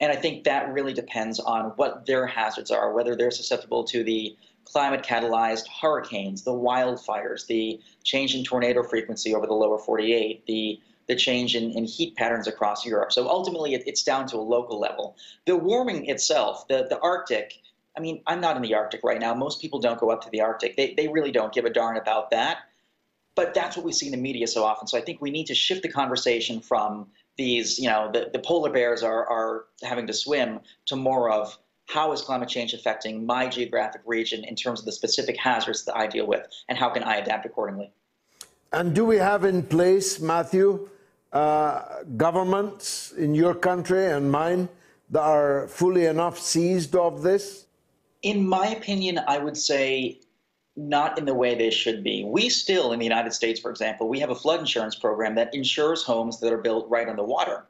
And 0.00 0.12
I 0.12 0.16
think 0.16 0.44
that 0.44 0.72
really 0.72 0.92
depends 0.92 1.40
on 1.40 1.72
what 1.76 2.06
their 2.06 2.26
hazards 2.26 2.70
are, 2.70 2.92
whether 2.92 3.16
they're 3.16 3.30
susceptible 3.30 3.84
to 3.84 4.04
the 4.04 4.36
climate 4.64 5.02
catalyzed 5.02 5.66
hurricanes, 5.80 6.44
the 6.44 6.52
wildfires, 6.52 7.46
the 7.46 7.80
change 8.04 8.34
in 8.34 8.44
tornado 8.44 8.82
frequency 8.82 9.34
over 9.34 9.46
the 9.46 9.54
lower 9.54 9.78
48, 9.78 10.46
the 10.46 10.80
the 11.08 11.16
change 11.16 11.56
in, 11.56 11.72
in 11.72 11.84
heat 11.84 12.14
patterns 12.16 12.46
across 12.46 12.84
Europe. 12.84 13.12
So 13.12 13.28
ultimately, 13.30 13.72
it, 13.72 13.82
it's 13.86 14.02
down 14.02 14.26
to 14.26 14.36
a 14.36 14.44
local 14.44 14.78
level. 14.78 15.16
The 15.46 15.56
warming 15.56 16.04
itself, 16.06 16.68
the, 16.68 16.86
the 16.86 17.00
Arctic, 17.00 17.54
I 17.98 18.00
mean, 18.00 18.22
I'm 18.28 18.40
not 18.40 18.54
in 18.54 18.62
the 18.62 18.74
Arctic 18.74 19.00
right 19.02 19.20
now. 19.20 19.34
Most 19.34 19.60
people 19.60 19.80
don't 19.80 19.98
go 19.98 20.10
up 20.10 20.22
to 20.22 20.30
the 20.30 20.40
Arctic. 20.40 20.76
They, 20.76 20.94
they 20.94 21.08
really 21.08 21.32
don't 21.32 21.52
give 21.52 21.64
a 21.64 21.70
darn 21.70 21.96
about 21.96 22.30
that. 22.30 22.58
But 23.34 23.54
that's 23.54 23.76
what 23.76 23.84
we 23.84 23.92
see 23.92 24.06
in 24.06 24.12
the 24.12 24.18
media 24.18 24.46
so 24.46 24.64
often. 24.64 24.86
So 24.86 24.96
I 24.96 25.00
think 25.00 25.20
we 25.20 25.32
need 25.32 25.46
to 25.46 25.54
shift 25.54 25.82
the 25.82 25.88
conversation 25.88 26.60
from 26.60 27.08
these, 27.36 27.78
you 27.78 27.88
know, 27.88 28.10
the, 28.12 28.30
the 28.32 28.38
polar 28.38 28.70
bears 28.70 29.02
are, 29.02 29.28
are 29.28 29.64
having 29.82 30.06
to 30.06 30.12
swim 30.12 30.60
to 30.86 30.94
more 30.94 31.30
of 31.30 31.58
how 31.86 32.12
is 32.12 32.20
climate 32.20 32.48
change 32.48 32.72
affecting 32.72 33.26
my 33.26 33.48
geographic 33.48 34.02
region 34.04 34.44
in 34.44 34.54
terms 34.54 34.78
of 34.80 34.86
the 34.86 34.92
specific 34.92 35.36
hazards 35.36 35.84
that 35.86 35.96
I 35.96 36.06
deal 36.06 36.26
with, 36.26 36.46
and 36.68 36.76
how 36.76 36.90
can 36.90 37.02
I 37.02 37.16
adapt 37.16 37.46
accordingly? 37.46 37.90
And 38.72 38.94
do 38.94 39.04
we 39.06 39.16
have 39.16 39.44
in 39.44 39.62
place, 39.62 40.20
Matthew, 40.20 40.88
uh, 41.32 42.02
governments 42.16 43.12
in 43.12 43.34
your 43.34 43.54
country 43.54 44.06
and 44.06 44.30
mine 44.30 44.68
that 45.10 45.22
are 45.22 45.66
fully 45.68 46.04
enough 46.06 46.38
seized 46.38 46.94
of 46.94 47.22
this? 47.22 47.64
In 48.22 48.46
my 48.46 48.68
opinion, 48.68 49.20
I 49.26 49.38
would 49.38 49.56
say 49.56 50.20
not 50.78 51.18
in 51.18 51.24
the 51.24 51.34
way 51.34 51.54
they 51.54 51.70
should 51.70 52.04
be. 52.04 52.24
We 52.24 52.48
still, 52.48 52.92
in 52.92 52.98
the 52.98 53.04
United 53.04 53.32
States, 53.32 53.58
for 53.58 53.70
example, 53.70 54.08
we 54.08 54.20
have 54.20 54.30
a 54.30 54.34
flood 54.34 54.60
insurance 54.60 54.94
program 54.94 55.34
that 55.34 55.52
insures 55.52 56.04
homes 56.04 56.38
that 56.40 56.52
are 56.52 56.58
built 56.58 56.88
right 56.88 57.08
on 57.08 57.16
the 57.16 57.24
water. 57.24 57.66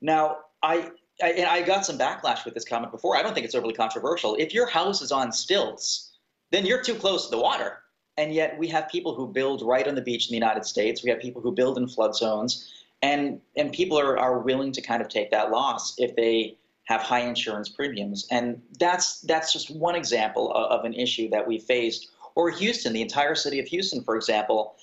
Now, 0.00 0.38
I, 0.62 0.90
I 1.20 1.30
and 1.32 1.46
I 1.46 1.62
got 1.62 1.84
some 1.84 1.98
backlash 1.98 2.44
with 2.44 2.54
this 2.54 2.64
comment 2.64 2.92
before. 2.92 3.16
I 3.16 3.22
don't 3.22 3.34
think 3.34 3.44
it's 3.44 3.54
overly 3.54 3.74
controversial. 3.74 4.36
If 4.36 4.54
your 4.54 4.66
house 4.66 5.02
is 5.02 5.10
on 5.10 5.32
stilts, 5.32 6.12
then 6.50 6.64
you're 6.64 6.82
too 6.82 6.94
close 6.94 7.24
to 7.26 7.30
the 7.32 7.42
water. 7.42 7.78
And 8.16 8.32
yet, 8.32 8.56
we 8.58 8.68
have 8.68 8.88
people 8.88 9.14
who 9.14 9.26
build 9.26 9.62
right 9.62 9.88
on 9.88 9.94
the 9.94 10.02
beach 10.02 10.28
in 10.28 10.32
the 10.32 10.36
United 10.36 10.64
States. 10.64 11.02
We 11.02 11.10
have 11.10 11.18
people 11.18 11.42
who 11.42 11.52
build 11.52 11.78
in 11.78 11.88
flood 11.88 12.14
zones, 12.14 12.72
and 13.02 13.40
and 13.56 13.72
people 13.72 13.98
are, 13.98 14.18
are 14.18 14.38
willing 14.38 14.70
to 14.72 14.80
kind 14.80 15.02
of 15.02 15.08
take 15.08 15.30
that 15.32 15.50
loss 15.50 15.98
if 15.98 16.14
they 16.14 16.56
have 16.84 17.00
high 17.00 17.20
insurance 17.20 17.68
premiums. 17.68 18.26
And 18.30 18.60
that's 18.78 19.20
that's 19.20 19.52
just 19.52 19.70
one 19.70 19.94
example 19.94 20.52
of, 20.52 20.80
of 20.80 20.84
an 20.84 20.94
issue 20.94 21.28
that 21.30 21.46
we 21.46 21.58
faced. 21.58 22.08
Or 22.34 22.50
Houston, 22.50 22.92
the 22.92 23.02
entire 23.02 23.34
city 23.34 23.60
of 23.60 23.66
Houston, 23.68 24.02
for 24.02 24.16
example, 24.16 24.76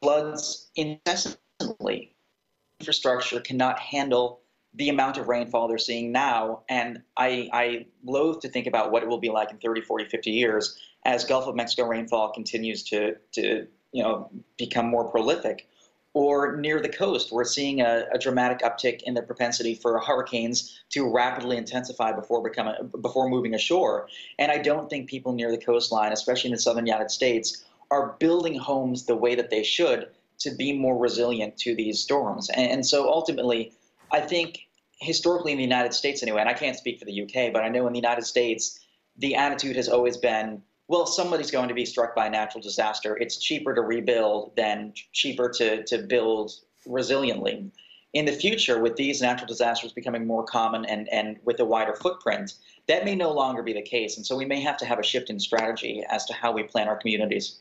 floods 0.00 0.70
incessantly. 0.76 2.14
Infrastructure 2.80 3.40
cannot 3.40 3.78
handle 3.78 4.40
the 4.74 4.88
amount 4.88 5.16
of 5.18 5.28
rainfall 5.28 5.68
they're 5.68 5.78
seeing 5.78 6.12
now. 6.12 6.62
And 6.68 7.00
I, 7.16 7.48
I 7.52 7.86
loathe 8.04 8.40
to 8.42 8.48
think 8.48 8.66
about 8.66 8.90
what 8.90 9.02
it 9.02 9.08
will 9.08 9.18
be 9.18 9.30
like 9.30 9.50
in 9.50 9.58
30, 9.58 9.82
40, 9.82 10.06
50 10.06 10.30
years 10.30 10.78
as 11.04 11.24
Gulf 11.24 11.46
of 11.46 11.54
Mexico 11.54 11.86
rainfall 11.86 12.32
continues 12.32 12.82
to, 12.84 13.14
to 13.32 13.66
you 13.92 14.02
know, 14.02 14.30
become 14.58 14.86
more 14.86 15.04
prolific 15.04 15.68
or 16.14 16.56
near 16.56 16.80
the 16.80 16.88
coast, 16.88 17.32
we're 17.32 17.44
seeing 17.44 17.80
a, 17.80 18.04
a, 18.12 18.18
dramatic 18.18 18.60
uptick 18.60 19.02
in 19.02 19.14
the 19.14 19.22
propensity 19.22 19.74
for 19.74 19.98
hurricanes 19.98 20.80
to 20.90 21.10
rapidly 21.10 21.56
intensify 21.56 22.12
before 22.12 22.40
becoming 22.40 22.74
before 23.02 23.28
moving 23.28 23.54
ashore. 23.54 24.08
And 24.38 24.52
I 24.52 24.58
don't 24.58 24.88
think 24.88 25.10
people 25.10 25.32
near 25.32 25.50
the 25.50 25.58
coastline, 25.58 26.12
especially 26.12 26.50
in 26.50 26.54
the 26.54 26.60
southern 26.60 26.86
United 26.86 27.10
States, 27.10 27.64
are 27.90 28.14
building 28.20 28.56
homes 28.56 29.06
the 29.06 29.16
way 29.16 29.34
that 29.34 29.50
they 29.50 29.64
should 29.64 30.08
to 30.38 30.50
be 30.52 30.72
more 30.72 30.96
resilient 30.96 31.56
to 31.58 31.74
these 31.74 32.00
storms. 32.00 32.48
And, 32.50 32.70
and 32.70 32.86
so 32.86 33.08
ultimately, 33.08 33.72
I 34.12 34.20
think 34.20 34.60
historically 35.00 35.52
in 35.52 35.58
the 35.58 35.64
United 35.64 35.94
States 35.94 36.22
anyway, 36.22 36.40
and 36.40 36.48
I 36.48 36.54
can't 36.54 36.76
speak 36.76 37.00
for 37.00 37.06
the 37.06 37.22
UK, 37.22 37.52
but 37.52 37.64
I 37.64 37.68
know 37.68 37.86
in 37.88 37.92
the 37.92 37.98
United 37.98 38.24
States, 38.24 38.80
the 39.16 39.34
attitude 39.34 39.76
has 39.76 39.88
always 39.88 40.16
been 40.16 40.62
well, 40.88 41.06
somebody's 41.06 41.50
going 41.50 41.68
to 41.68 41.74
be 41.74 41.86
struck 41.86 42.14
by 42.14 42.26
a 42.26 42.30
natural 42.30 42.62
disaster. 42.62 43.16
It's 43.16 43.38
cheaper 43.38 43.74
to 43.74 43.80
rebuild 43.80 44.54
than 44.56 44.92
cheaper 45.12 45.48
to, 45.50 45.84
to 45.84 45.98
build 45.98 46.52
resiliently. 46.86 47.70
In 48.12 48.26
the 48.26 48.32
future, 48.32 48.80
with 48.80 48.94
these 48.94 49.20
natural 49.20 49.46
disasters 49.48 49.92
becoming 49.92 50.26
more 50.26 50.44
common 50.44 50.84
and, 50.84 51.08
and 51.08 51.38
with 51.44 51.58
a 51.60 51.64
wider 51.64 51.94
footprint, 51.94 52.54
that 52.86 53.04
may 53.04 53.16
no 53.16 53.32
longer 53.32 53.62
be 53.62 53.72
the 53.72 53.82
case. 53.82 54.18
And 54.18 54.26
so 54.26 54.36
we 54.36 54.44
may 54.44 54.60
have 54.60 54.76
to 54.78 54.84
have 54.84 54.98
a 54.98 55.02
shift 55.02 55.30
in 55.30 55.40
strategy 55.40 56.04
as 56.10 56.24
to 56.26 56.34
how 56.34 56.52
we 56.52 56.62
plan 56.62 56.86
our 56.86 56.96
communities. 56.96 57.60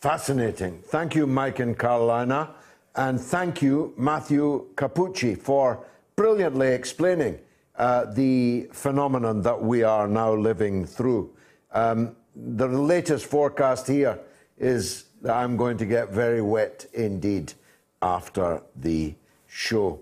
Fascinating. 0.00 0.82
Thank 0.86 1.14
you, 1.14 1.26
Mike 1.26 1.60
and 1.60 1.78
Carolina. 1.78 2.54
And 2.96 3.20
thank 3.20 3.62
you, 3.62 3.94
Matthew 3.96 4.66
Cappucci, 4.74 5.38
for 5.38 5.86
brilliantly 6.16 6.68
explaining 6.68 7.38
uh, 7.76 8.06
the 8.06 8.68
phenomenon 8.72 9.42
that 9.42 9.62
we 9.62 9.82
are 9.84 10.08
now 10.08 10.34
living 10.34 10.84
through. 10.84 11.30
Um, 11.72 12.16
the 12.42 12.66
latest 12.66 13.26
forecast 13.26 13.86
here 13.86 14.18
is 14.58 15.04
that 15.22 15.36
I'm 15.36 15.56
going 15.56 15.76
to 15.78 15.86
get 15.86 16.10
very 16.10 16.42
wet 16.42 16.86
indeed 16.92 17.52
after 18.02 18.62
the 18.76 19.14
show. 19.46 20.00